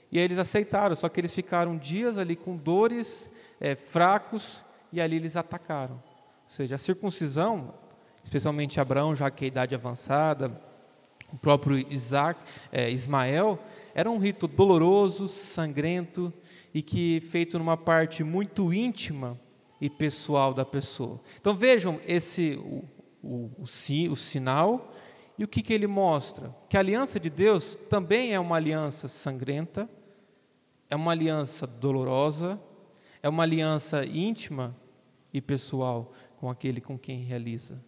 [0.09, 3.29] E aí eles aceitaram, só que eles ficaram dias ali com dores,
[3.59, 5.95] é, fracos, e ali eles atacaram.
[5.95, 6.01] Ou
[6.47, 7.73] seja, a circuncisão,
[8.27, 10.51] especialmente Abraão, já que a idade avançada,
[11.31, 12.37] o próprio Isaac,
[12.73, 13.57] é, Ismael,
[13.95, 16.33] era um rito doloroso, sangrento
[16.73, 19.39] e que feito numa parte muito íntima
[19.79, 21.21] e pessoal da pessoa.
[21.39, 22.83] Então vejam esse o,
[23.23, 24.93] o, o sinal
[25.37, 26.53] e o que, que ele mostra?
[26.67, 29.89] Que a aliança de Deus também é uma aliança sangrenta,
[30.89, 32.59] é uma aliança dolorosa,
[33.23, 34.75] é uma aliança íntima
[35.33, 37.86] e pessoal com aquele com quem realiza.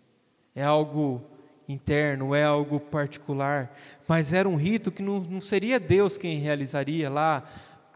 [0.60, 1.22] É algo
[1.70, 3.74] interno, é algo particular,
[4.06, 7.46] mas era um rito que não, não seria Deus quem realizaria lá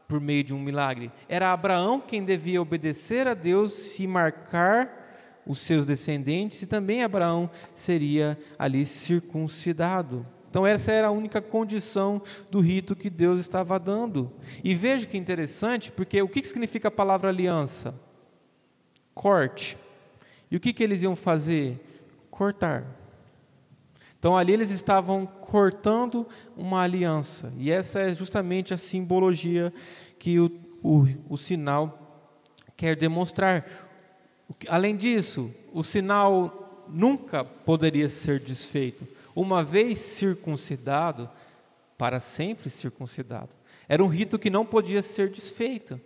[0.07, 1.11] por meio de um milagre.
[1.27, 7.51] Era Abraão quem devia obedecer a Deus e marcar os seus descendentes e também Abraão
[7.75, 10.25] seria ali circuncidado.
[10.49, 14.31] Então, essa era a única condição do rito que Deus estava dando.
[14.63, 17.93] E veja que interessante, porque o que significa a palavra aliança?
[19.13, 19.77] Corte.
[20.49, 21.89] E o que, que eles iam fazer?
[22.33, 22.83] Cortar.
[24.17, 27.53] Então, ali eles estavam cortando uma aliança.
[27.59, 29.71] E essa é justamente a simbologia
[30.17, 32.33] que o, o, o sinal
[32.75, 33.63] quer demonstrar.
[34.67, 39.07] Além disso, o sinal nunca poderia ser desfeito.
[39.35, 41.29] Uma vez circuncidado,
[41.99, 43.55] para sempre circuncidado.
[43.87, 46.01] Era um rito que não podia ser desfeito.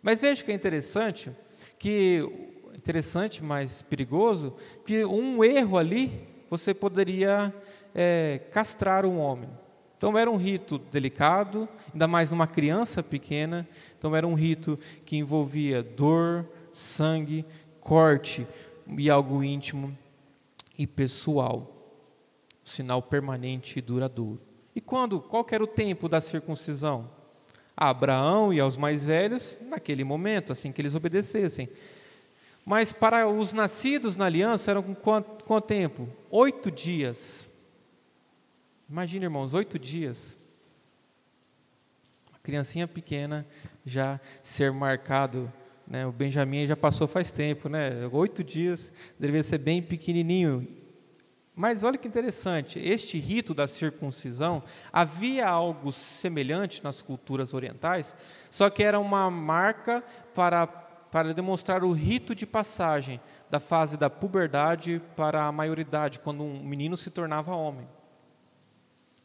[0.00, 1.30] Mas veja que é interessante,
[1.78, 4.54] que interessante, mas perigoso,
[4.86, 7.52] que um erro ali você poderia
[7.92, 9.50] é, castrar um homem.
[9.96, 13.68] Então era um rito delicado, ainda mais numa criança pequena.
[13.98, 17.44] Então era um rito que envolvia dor, sangue,
[17.80, 18.46] corte
[18.96, 19.96] e algo íntimo
[20.78, 22.00] e pessoal,
[22.62, 24.40] sinal permanente e duradouro.
[24.74, 25.20] E quando?
[25.20, 27.10] Qual era o tempo da circuncisão?
[27.76, 31.68] A Abraão e aos mais velhos, naquele momento, assim que eles obedecessem.
[32.68, 36.06] Mas para os nascidos na aliança eram quanto, quanto tempo?
[36.30, 37.48] Oito dias.
[38.86, 40.36] Imagina, irmãos, oito dias.
[42.30, 43.46] Uma criancinha pequena
[43.86, 45.50] já ser marcado
[45.86, 48.06] né, o Benjamin já passou faz tempo, né?
[48.12, 50.68] Oito dias, deveria ser bem pequenininho.
[51.56, 58.14] Mas olha que interessante, este rito da circuncisão havia algo semelhante nas culturas orientais,
[58.50, 60.04] só que era uma marca
[60.34, 66.42] para, para demonstrar o rito de passagem da fase da puberdade para a maioridade, quando
[66.42, 67.88] um menino se tornava homem.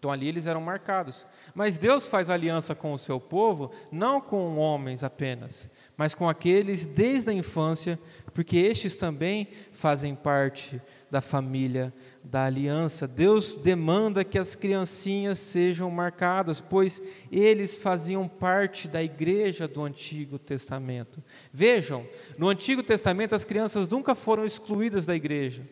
[0.03, 1.25] Então ali eles eram marcados.
[1.55, 6.85] Mas Deus faz aliança com o seu povo, não com homens apenas, mas com aqueles
[6.85, 7.97] desde a infância,
[8.33, 11.93] porque estes também fazem parte da família
[12.23, 13.07] da aliança.
[13.07, 20.39] Deus demanda que as criancinhas sejam marcadas, pois eles faziam parte da igreja do Antigo
[20.39, 21.23] Testamento.
[21.51, 22.07] Vejam,
[22.37, 25.67] no Antigo Testamento as crianças nunca foram excluídas da igreja.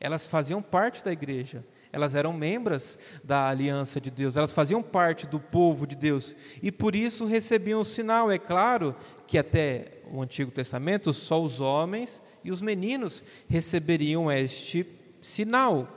[0.00, 1.64] Elas faziam parte da igreja
[1.94, 6.72] elas eram membros da aliança de Deus, elas faziam parte do povo de Deus e
[6.72, 8.32] por isso recebiam o sinal.
[8.32, 8.96] É claro
[9.28, 14.82] que até o Antigo Testamento só os homens e os meninos receberiam este
[15.24, 15.88] sinal,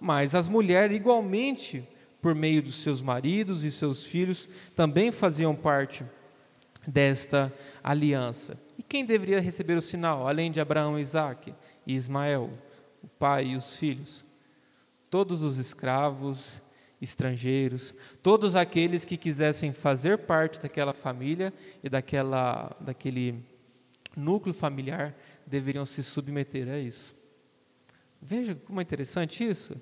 [0.00, 1.86] mas as mulheres igualmente,
[2.22, 6.02] por meio dos seus maridos e seus filhos, também faziam parte
[6.86, 7.52] desta
[7.84, 8.58] aliança.
[8.78, 11.54] E quem deveria receber o sinal, além de Abraão, Isaac
[11.86, 12.50] e Ismael,
[13.02, 14.24] o pai e os filhos?
[15.10, 16.62] Todos os escravos,
[17.02, 21.52] estrangeiros, todos aqueles que quisessem fazer parte daquela família
[21.84, 23.44] e daquela, daquele
[24.16, 25.14] núcleo familiar
[25.46, 27.19] deveriam se submeter a isso.
[28.20, 29.74] Veja como é interessante isso.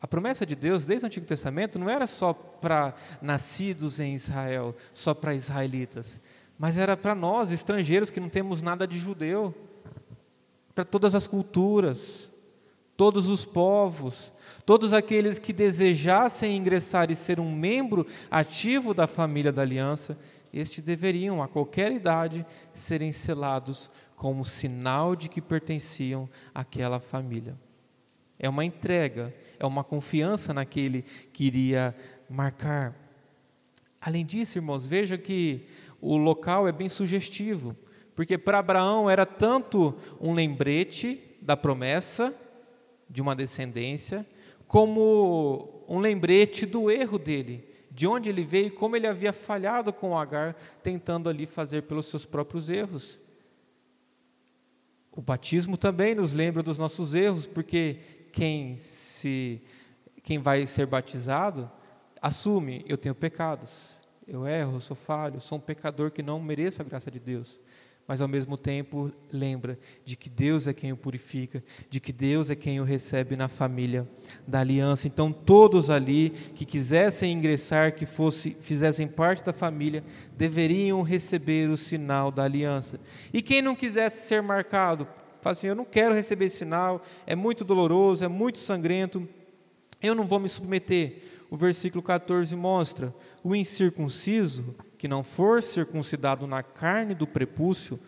[0.00, 4.74] A promessa de Deus, desde o Antigo Testamento, não era só para nascidos em Israel,
[4.94, 6.18] só para israelitas,
[6.58, 9.54] mas era para nós, estrangeiros que não temos nada de judeu,
[10.74, 12.32] para todas as culturas,
[12.96, 14.32] todos os povos,
[14.64, 20.18] todos aqueles que desejassem ingressar e ser um membro ativo da família da aliança,
[20.52, 23.90] estes deveriam, a qualquer idade, serem selados
[24.20, 27.58] como sinal de que pertenciam àquela família.
[28.38, 31.96] É uma entrega, é uma confiança naquele que iria
[32.28, 32.94] marcar.
[33.98, 35.66] Além disso, irmãos, veja que
[36.02, 37.74] o local é bem sugestivo,
[38.14, 42.34] porque para Abraão era tanto um lembrete da promessa
[43.08, 44.26] de uma descendência,
[44.68, 49.94] como um lembrete do erro dele, de onde ele veio e como ele havia falhado
[49.94, 53.18] com Agar, tentando ali fazer pelos seus próprios erros.
[55.16, 57.98] O batismo também nos lembra dos nossos erros, porque
[58.32, 59.62] quem se
[60.22, 61.70] quem vai ser batizado
[62.22, 66.38] assume eu tenho pecados, eu erro, eu sou falho, eu sou um pecador que não
[66.38, 67.58] mereço a graça de Deus.
[68.10, 72.50] Mas ao mesmo tempo lembra de que Deus é quem o purifica, de que Deus
[72.50, 74.04] é quem o recebe na família
[74.48, 75.06] da aliança.
[75.06, 80.02] Então todos ali que quisessem ingressar, que fosse, fizessem parte da família,
[80.36, 82.98] deveriam receber o sinal da aliança.
[83.32, 85.06] E quem não quisesse ser marcado,
[85.40, 89.24] Fala assim: eu não quero receber esse sinal, é muito doloroso, é muito sangrento,
[90.02, 91.29] eu não vou me submeter.
[91.50, 97.98] O versículo 14 mostra: o incircunciso, que não for circuncidado na carne do prepúcio,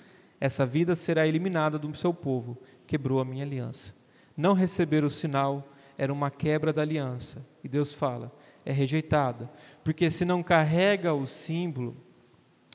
[0.40, 2.56] essa vida será eliminada do seu povo.
[2.86, 3.94] Quebrou a minha aliança.
[4.36, 7.44] Não receber o sinal era uma quebra da aliança.
[7.64, 8.32] E Deus fala:
[8.64, 9.50] é rejeitada,
[9.82, 11.96] porque se não carrega o símbolo,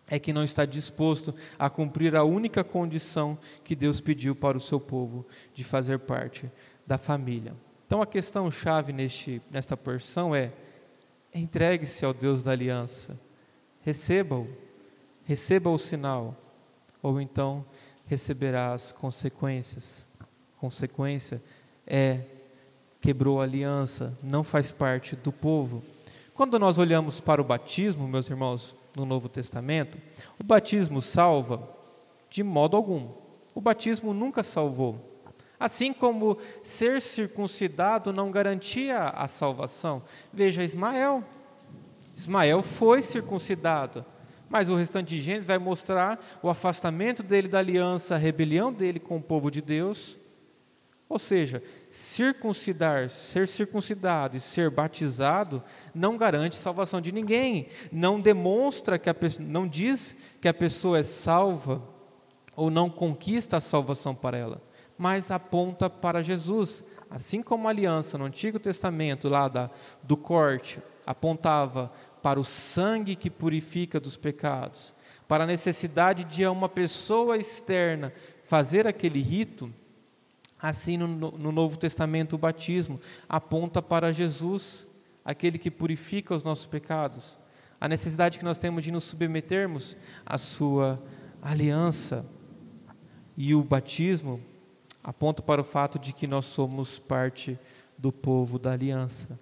[0.09, 4.61] é que não está disposto a cumprir a única condição que Deus pediu para o
[4.61, 6.49] seu povo, de fazer parte
[6.85, 7.53] da família.
[7.87, 10.51] Então a questão chave neste, nesta porção é:
[11.33, 13.17] entregue-se ao Deus da aliança,
[13.81, 14.45] receba-o,
[15.23, 16.35] receba o sinal,
[17.01, 17.65] ou então
[18.05, 20.05] receberá as consequências.
[20.57, 21.41] Consequência
[21.85, 22.21] é
[22.99, 25.81] quebrou a aliança, não faz parte do povo.
[26.33, 29.97] Quando nós olhamos para o batismo, meus irmãos, no Novo Testamento,
[30.37, 31.69] o batismo salva?
[32.29, 33.09] De modo algum.
[33.55, 35.16] O batismo nunca salvou.
[35.59, 40.03] Assim como ser circuncidado não garantia a salvação.
[40.31, 41.23] Veja Ismael.
[42.15, 44.05] Ismael foi circuncidado,
[44.49, 48.99] mas o restante de Gênesis vai mostrar o afastamento dele da aliança, a rebelião dele
[48.99, 50.17] com o povo de Deus.
[51.09, 55.63] Ou seja, circuncidar, ser circuncidado e ser batizado
[55.95, 60.99] não garante salvação de ninguém, não demonstra que a pessoa, não diz que a pessoa
[60.99, 61.81] é salva
[62.55, 64.61] ou não conquista a salvação para ela,
[64.97, 66.83] mas aponta para Jesus.
[67.09, 69.69] Assim como a aliança no Antigo Testamento, lá da,
[70.03, 74.93] do corte, apontava para o sangue que purifica dos pecados,
[75.27, 78.11] para a necessidade de uma pessoa externa
[78.43, 79.71] fazer aquele rito,
[80.59, 84.87] Assim, no, no Novo Testamento, o batismo aponta para Jesus,
[85.23, 87.37] aquele que purifica os nossos pecados.
[87.79, 91.01] A necessidade que nós temos de nos submetermos à Sua
[91.41, 92.25] aliança.
[93.35, 94.41] E o batismo
[95.07, 97.57] aponta para o fato de que nós somos parte
[97.97, 99.39] do povo da aliança.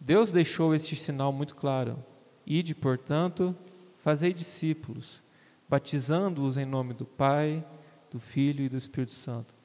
[0.00, 2.02] Deus deixou este sinal muito claro.
[2.44, 3.54] Ide, portanto,
[3.96, 5.22] fazei discípulos,
[5.68, 7.64] batizando-os em nome do Pai,
[8.10, 9.60] do Filho e do Espírito Santo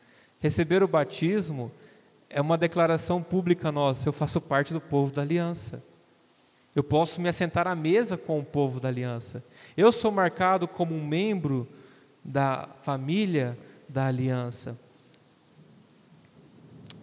[0.46, 1.72] Receber o batismo
[2.30, 5.82] é uma declaração pública nossa, eu faço parte do povo da aliança.
[6.76, 9.44] Eu posso me assentar à mesa com o povo da aliança.
[9.78, 11.68] Eu sou marcado como um membro
[12.24, 13.58] da família
[13.90, 14.78] da aliança.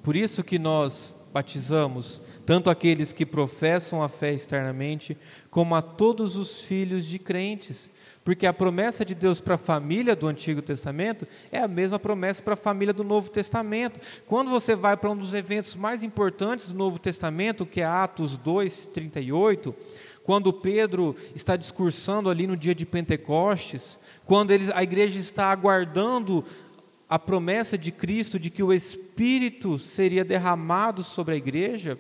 [0.03, 5.17] Por isso que nós batizamos tanto aqueles que professam a fé externamente,
[5.51, 7.91] como a todos os filhos de crentes.
[8.25, 12.43] Porque a promessa de Deus para a família do Antigo Testamento é a mesma promessa
[12.43, 13.99] para a família do Novo Testamento.
[14.27, 18.37] Quando você vai para um dos eventos mais importantes do Novo Testamento, que é Atos
[18.37, 19.75] 2, 38,
[20.23, 26.45] quando Pedro está discursando ali no dia de Pentecostes, quando eles, a igreja está aguardando
[27.13, 31.99] a promessa de Cristo de que o Espírito seria derramado sobre a igreja,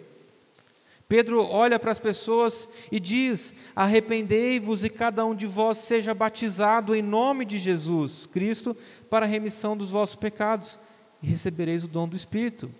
[1.06, 6.96] Pedro olha para as pessoas e diz: Arrependei-vos e cada um de vós seja batizado
[6.96, 8.74] em nome de Jesus Cristo
[9.10, 10.78] para a remissão dos vossos pecados,
[11.22, 12.70] e recebereis o dom do Espírito.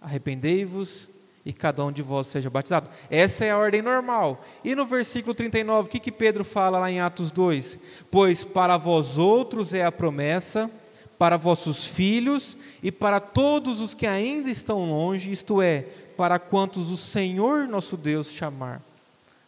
[0.00, 1.08] Arrependei-vos
[1.46, 2.90] e cada um de vós seja batizado.
[3.08, 4.44] Essa é a ordem normal.
[4.64, 7.78] E no versículo 39, o que, que Pedro fala lá em Atos 2?
[8.10, 10.68] Pois para vós outros é a promessa
[11.22, 15.82] para vossos filhos e para todos os que ainda estão longe, isto é,
[16.16, 18.82] para quantos o Senhor nosso Deus chamar.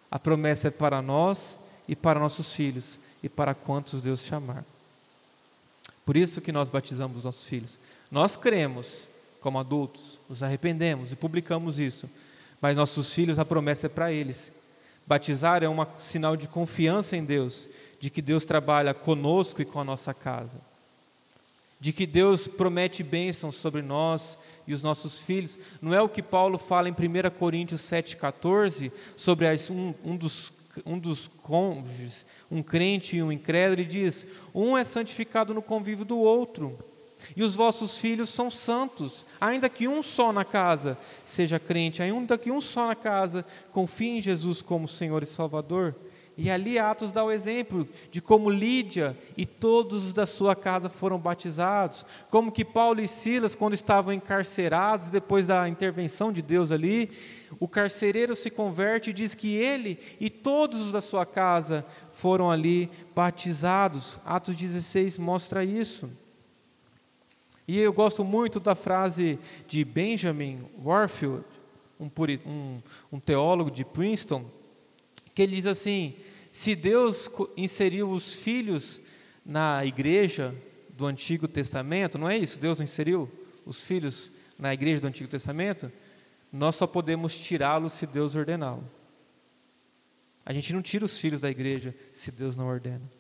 [0.09, 1.59] A promessa é para nós
[1.89, 4.65] e para nossos filhos e para quantos Deus chamar.
[6.07, 7.77] Por isso que nós batizamos os nossos filhos.
[8.09, 9.09] Nós cremos
[9.41, 12.09] como adultos, nos arrependemos e publicamos isso.
[12.61, 14.53] Mas nossos filhos, a promessa é para eles.
[15.09, 17.67] Batizar é um sinal de confiança em Deus,
[17.99, 20.73] de que Deus trabalha conosco e com a nossa casa
[21.85, 25.59] de que Deus promete bênçãos sobre nós e os nossos filhos.
[25.83, 30.51] Não é o que Paulo fala em 1 Coríntios 7,14, sobre as, um, um, dos,
[30.87, 36.07] um dos cônjuges, um crente e um incrédulo, ele diz: um é santificado no convívio
[36.07, 36.79] do outro.
[37.37, 42.39] E os vossos filhos são santos, ainda que um só na casa seja crente, ainda
[42.39, 45.95] que um só na casa confie em Jesus como Senhor e Salvador.
[46.37, 51.17] E ali Atos dá o exemplo de como Lídia e todos da sua casa foram
[51.17, 57.11] batizados, como que Paulo e Silas, quando estavam encarcerados, depois da intervenção de Deus ali,
[57.61, 62.51] o carcereiro se converte e diz que ele e todos os da sua casa foram
[62.51, 64.19] ali batizados.
[64.25, 66.11] Atos 16 mostra isso.
[67.67, 71.45] E eu gosto muito da frase de Benjamin Warfield,
[71.99, 72.11] um,
[72.47, 72.79] um,
[73.13, 74.45] um teólogo de Princeton,
[75.35, 76.15] que ele diz assim:
[76.55, 79.01] se Deus inseriu os filhos
[79.45, 80.55] na igreja
[80.91, 82.61] do Antigo Testamento, não é isso?
[82.61, 83.29] Deus não inseriu
[83.67, 85.91] os filhos na igreja do Antigo Testamento?
[86.53, 88.89] Nós só podemos tirá-los se Deus ordená-lo.
[90.47, 93.11] A gente não tira os filhos da igreja se Deus não ordena.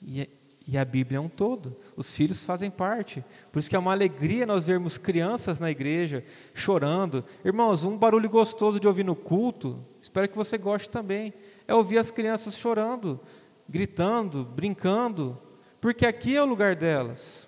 [0.00, 0.28] E é
[0.70, 1.74] e a Bíblia é um todo.
[1.96, 3.24] Os filhos fazem parte.
[3.50, 7.24] Por isso que é uma alegria nós vermos crianças na igreja chorando.
[7.42, 11.32] Irmãos, um barulho gostoso de ouvir no culto, espero que você goste também,
[11.66, 13.18] é ouvir as crianças chorando,
[13.66, 15.38] gritando, brincando,
[15.80, 17.47] porque aqui é o lugar delas.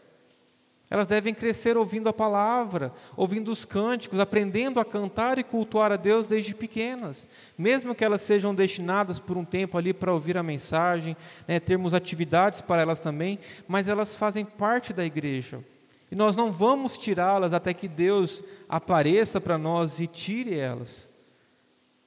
[0.90, 5.96] Elas devem crescer ouvindo a palavra, ouvindo os cânticos, aprendendo a cantar e cultuar a
[5.96, 7.28] Deus desde pequenas.
[7.56, 11.16] Mesmo que elas sejam destinadas por um tempo ali para ouvir a mensagem,
[11.46, 13.38] né, termos atividades para elas também,
[13.68, 15.64] mas elas fazem parte da igreja.
[16.10, 21.08] E nós não vamos tirá-las até que Deus apareça para nós e tire elas.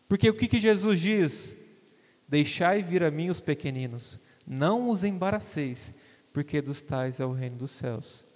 [0.10, 1.56] Porque o que, que Jesus diz?
[2.28, 5.94] Deixai vir a mim os pequeninos, não os embaraceis,
[6.34, 8.33] porque dos tais é o reino dos céus.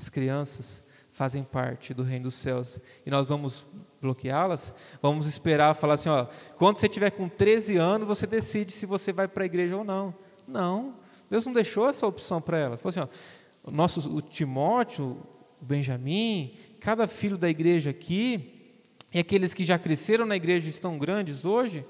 [0.00, 0.82] As crianças
[1.12, 3.66] fazem parte do reino dos céus e nós vamos
[4.00, 4.72] bloqueá-las?
[5.02, 6.26] Vamos esperar falar assim, ó,
[6.56, 9.84] quando você tiver com 13 anos, você decide se você vai para a igreja ou
[9.84, 10.14] não.
[10.48, 10.94] Não.
[11.28, 12.80] Deus não deixou essa opção para elas.
[12.80, 15.18] Falou assim, ó, o nosso o Timóteo,
[15.60, 18.72] o Benjamim, cada filho da igreja aqui,
[19.12, 21.84] e aqueles que já cresceram na igreja e estão grandes hoje,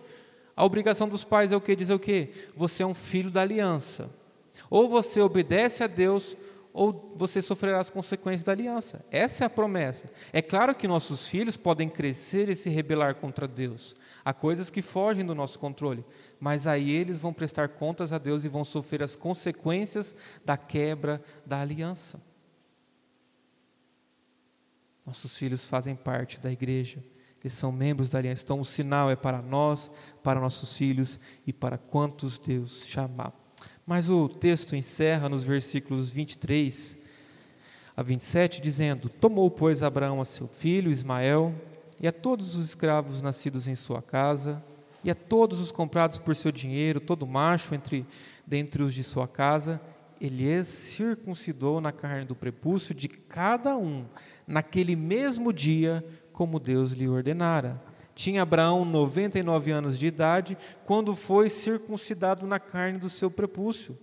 [0.57, 1.77] a obrigação dos pais é o que?
[1.77, 2.31] Dizer o quê?
[2.57, 4.11] Você é um filho da aliança.
[4.69, 6.37] Ou você obedece a Deus,
[6.73, 9.05] ou você sofrerá as consequências da aliança.
[9.11, 10.07] Essa é a promessa.
[10.33, 13.97] É claro que nossos filhos podem crescer e se rebelar contra Deus.
[14.25, 16.05] Há coisas que fogem do nosso controle,
[16.39, 20.15] mas aí eles vão prestar contas a Deus e vão sofrer as consequências
[20.45, 22.21] da quebra da aliança.
[25.07, 27.03] Nossos filhos fazem parte da igreja,
[27.43, 28.43] eles são membros da aliança.
[28.45, 29.91] Então, o sinal é para nós,
[30.23, 33.40] para nossos filhos e para quantos Deus chamar.
[33.91, 36.97] Mas o texto encerra nos versículos 23
[37.97, 41.53] a 27, dizendo: Tomou, pois, Abraão a seu filho Ismael,
[42.01, 44.63] e a todos os escravos nascidos em sua casa,
[45.03, 48.07] e a todos os comprados por seu dinheiro, todo macho entre
[48.47, 49.81] dentre os de sua casa,
[50.21, 54.05] ele circuncidou na carne do prepúcio de cada um,
[54.47, 57.90] naquele mesmo dia, como Deus lhe ordenara.
[58.21, 63.99] Tinha Abraão 99 anos de idade quando foi circuncidado na carne do seu prepúcio.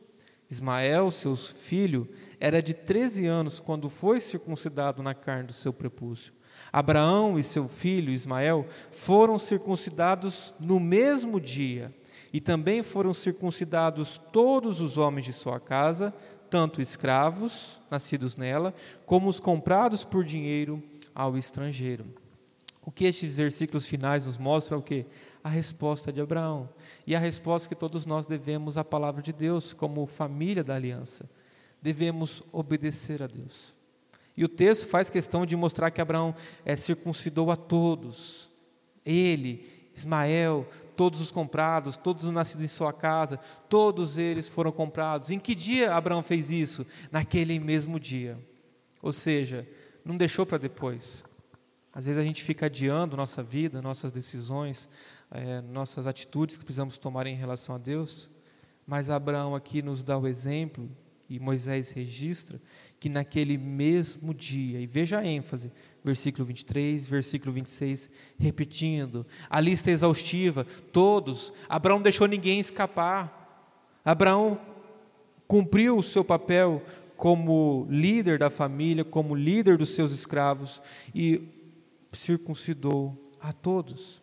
[0.50, 2.10] Ismael, seu filho,
[2.40, 6.34] era de 13 anos quando foi circuncidado na carne do seu prepúcio.
[6.74, 11.94] Abraão e seu filho Ismael foram circuncidados no mesmo dia,
[12.34, 16.12] e também foram circuncidados todos os homens de sua casa,
[16.50, 18.74] tanto escravos, nascidos nela,
[19.06, 20.82] como os comprados por dinheiro
[21.14, 22.27] ao estrangeiro.
[22.88, 25.06] O que estes versículos finais nos mostram é o que?
[25.44, 26.70] A resposta de Abraão.
[27.06, 31.30] E a resposta que todos nós devemos à palavra de Deus, como família da aliança.
[31.82, 33.76] Devemos obedecer a Deus.
[34.38, 36.34] E o texto faz questão de mostrar que Abraão
[36.64, 38.50] é, circuncidou a todos.
[39.06, 40.66] Ele, Ismael,
[40.96, 45.30] todos os comprados, todos os nascidos em sua casa, todos eles foram comprados.
[45.30, 46.88] Em que dia Abraão fez isso?
[47.12, 48.40] Naquele mesmo dia.
[49.02, 49.68] Ou seja,
[50.06, 51.27] não deixou para depois.
[51.98, 54.88] Às vezes a gente fica adiando nossa vida, nossas decisões,
[55.32, 58.30] é, nossas atitudes que precisamos tomar em relação a Deus.
[58.86, 60.88] Mas Abraão aqui nos dá o exemplo,
[61.28, 62.62] e Moisés registra,
[63.00, 65.72] que naquele mesmo dia, e veja a ênfase,
[66.04, 73.74] versículo 23, versículo 26, repetindo, a lista exaustiva, todos, Abraão deixou ninguém escapar,
[74.06, 74.62] Abraão
[75.48, 76.80] cumpriu o seu papel
[77.16, 80.80] como líder da família, como líder dos seus escravos
[81.16, 81.57] e
[82.18, 84.22] circuncidou a todos.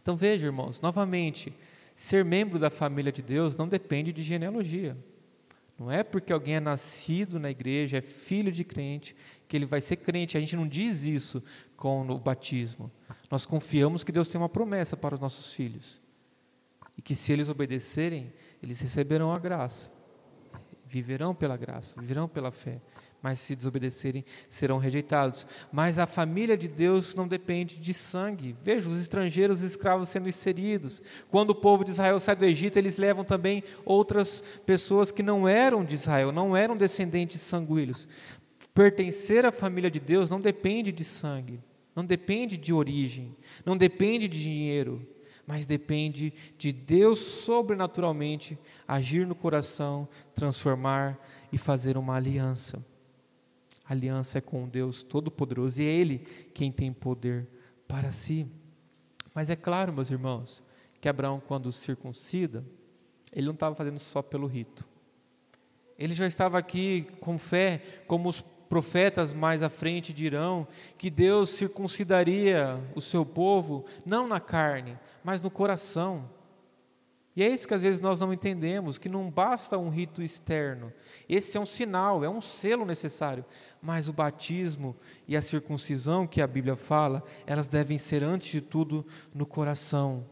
[0.00, 1.52] Então veja, irmãos, novamente,
[1.94, 4.96] ser membro da família de Deus não depende de genealogia.
[5.78, 9.14] Não é porque alguém é nascido na igreja, é filho de crente,
[9.46, 10.36] que ele vai ser crente.
[10.36, 11.42] A gente não diz isso
[11.76, 12.90] com o batismo.
[13.30, 16.00] Nós confiamos que Deus tem uma promessa para os nossos filhos.
[16.96, 19.92] E que se eles obedecerem, eles receberão a graça.
[20.84, 22.80] Viverão pela graça, viverão pela fé
[23.22, 25.46] mas se desobedecerem, serão rejeitados.
[25.72, 28.56] Mas a família de Deus não depende de sangue.
[28.62, 31.02] Veja, os estrangeiros, os escravos sendo inseridos.
[31.30, 35.48] Quando o povo de Israel sai do Egito, eles levam também outras pessoas que não
[35.48, 38.06] eram de Israel, não eram descendentes sanguíneos.
[38.72, 41.60] Pertencer à família de Deus não depende de sangue,
[41.96, 45.04] não depende de origem, não depende de dinheiro,
[45.44, 48.56] mas depende de Deus sobrenaturalmente
[48.86, 51.18] agir no coração, transformar
[51.50, 52.84] e fazer uma aliança.
[53.88, 56.18] A aliança é com Deus Todo-Poderoso e é Ele
[56.52, 57.48] quem tem poder
[57.86, 58.46] para si.
[59.34, 60.62] Mas é claro, meus irmãos,
[61.00, 62.64] que Abraão, quando circuncida,
[63.32, 64.84] ele não estava fazendo só pelo rito.
[65.98, 70.66] Ele já estava aqui com fé, como os profetas mais à frente dirão,
[70.96, 76.28] que Deus circuncidaria o seu povo, não na carne, mas no coração.
[77.38, 80.92] E é isso que às vezes nós não entendemos, que não basta um rito externo.
[81.28, 83.44] Esse é um sinal, é um selo necessário.
[83.80, 84.96] Mas o batismo
[85.28, 90.26] e a circuncisão que a Bíblia fala, elas devem ser antes de tudo no coração.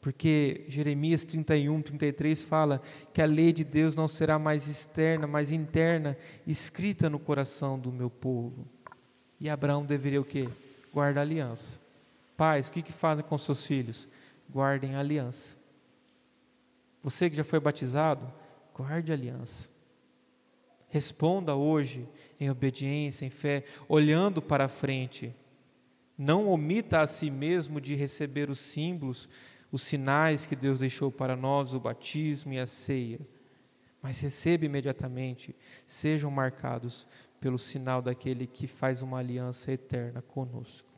[0.00, 2.80] Porque Jeremias 31, 33 fala
[3.12, 7.90] que a lei de Deus não será mais externa, mas interna, escrita no coração do
[7.90, 8.64] meu povo.
[9.40, 10.48] E Abraão deveria o quê?
[10.92, 11.80] Guardar aliança.
[12.36, 14.06] Pais, o que, que fazem com seus filhos?
[14.48, 15.63] Guardem aliança.
[17.04, 18.32] Você que já foi batizado,
[18.74, 19.68] guarde aliança.
[20.88, 22.08] Responda hoje
[22.40, 25.36] em obediência, em fé, olhando para a frente.
[26.16, 29.28] Não omita a si mesmo de receber os símbolos,
[29.70, 33.20] os sinais que Deus deixou para nós, o batismo e a ceia.
[34.00, 37.06] Mas receba imediatamente, sejam marcados
[37.38, 40.88] pelo sinal daquele que faz uma aliança eterna conosco.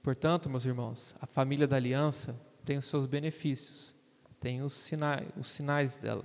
[0.00, 3.97] Portanto, meus irmãos, a família da aliança tem os seus benefícios,
[4.40, 6.24] tem os sinais, os sinais dela,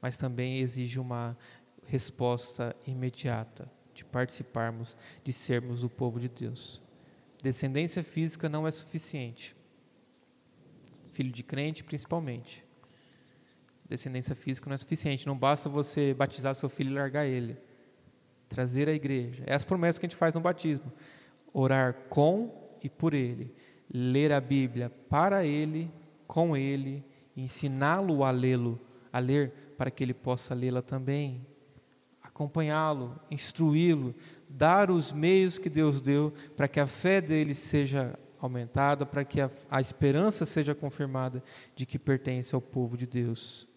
[0.00, 1.36] mas também exige uma
[1.86, 6.82] resposta imediata de participarmos, de sermos o povo de Deus.
[7.42, 9.56] Descendência física não é suficiente.
[11.12, 12.64] Filho de crente, principalmente.
[13.88, 15.26] Descendência física não é suficiente.
[15.26, 17.56] Não basta você batizar seu filho e largar ele.
[18.48, 19.42] Trazer a igreja.
[19.46, 20.92] É as promessas que a gente faz no batismo.
[21.52, 23.54] Orar com e por ele.
[23.92, 25.90] Ler a Bíblia para ele,
[26.26, 27.04] com ele
[27.42, 28.80] ensiná-lo a lê-lo,
[29.12, 31.46] a ler para que ele possa lê-la também,
[32.22, 34.14] acompanhá-lo, instruí-lo,
[34.48, 39.40] dar os meios que Deus deu para que a fé dele seja aumentada, para que
[39.40, 41.42] a, a esperança seja confirmada
[41.74, 43.67] de que pertence ao povo de Deus.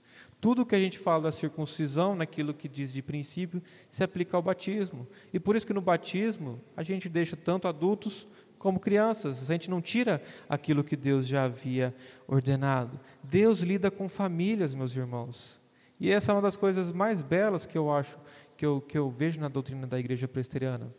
[0.42, 3.62] Tudo que a gente fala da circuncisão, naquilo que diz de princípio,
[3.92, 5.08] se aplica ao batismo.
[5.32, 8.28] E por isso que no batismo a gente deixa tanto adultos
[8.58, 9.50] como crianças.
[9.50, 10.20] A gente não tira
[10.50, 11.94] aquilo que Deus já havia
[12.28, 13.00] ordenado.
[13.24, 15.62] Deus lida com famílias, meus irmãos.
[16.00, 18.18] E essa é uma das coisas mais belas que eu acho,
[18.58, 20.92] que eu, que eu vejo na doutrina da igreja presbiteriana.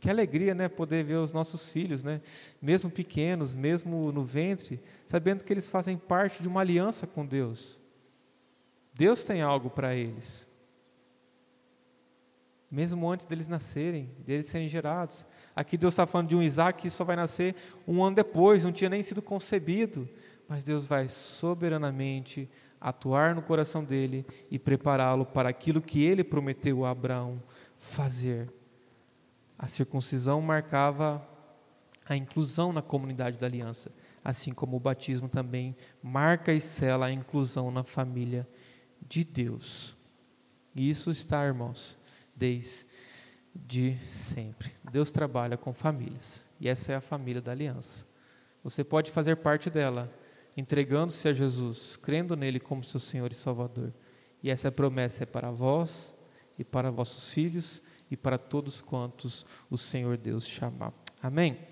[0.00, 2.20] Que alegria, né, poder ver os nossos filhos, né,
[2.60, 7.79] mesmo pequenos, mesmo no ventre, sabendo que eles fazem parte de uma aliança com Deus.
[9.00, 10.46] Deus tem algo para eles.
[12.70, 15.24] Mesmo antes deles nascerem, deles serem gerados.
[15.56, 17.56] Aqui Deus está falando de um Isaac que só vai nascer
[17.88, 20.06] um ano depois, não tinha nem sido concebido.
[20.46, 22.46] Mas Deus vai soberanamente
[22.78, 27.42] atuar no coração dele e prepará-lo para aquilo que ele prometeu a Abraão
[27.78, 28.52] fazer.
[29.58, 31.26] A circuncisão marcava
[32.06, 33.90] a inclusão na comunidade da aliança,
[34.22, 38.46] assim como o batismo também marca e sela a inclusão na família
[39.08, 39.96] de Deus.
[40.74, 41.98] E isso está, irmãos,
[42.34, 42.86] desde
[44.02, 44.70] sempre.
[44.90, 48.06] Deus trabalha com famílias, e essa é a família da aliança.
[48.62, 50.12] Você pode fazer parte dela,
[50.56, 53.92] entregando-se a Jesus, crendo nele como seu Senhor e Salvador.
[54.42, 56.14] E essa promessa é para vós
[56.58, 60.92] e para vossos filhos e para todos quantos o Senhor Deus chamar.
[61.22, 61.69] Amém?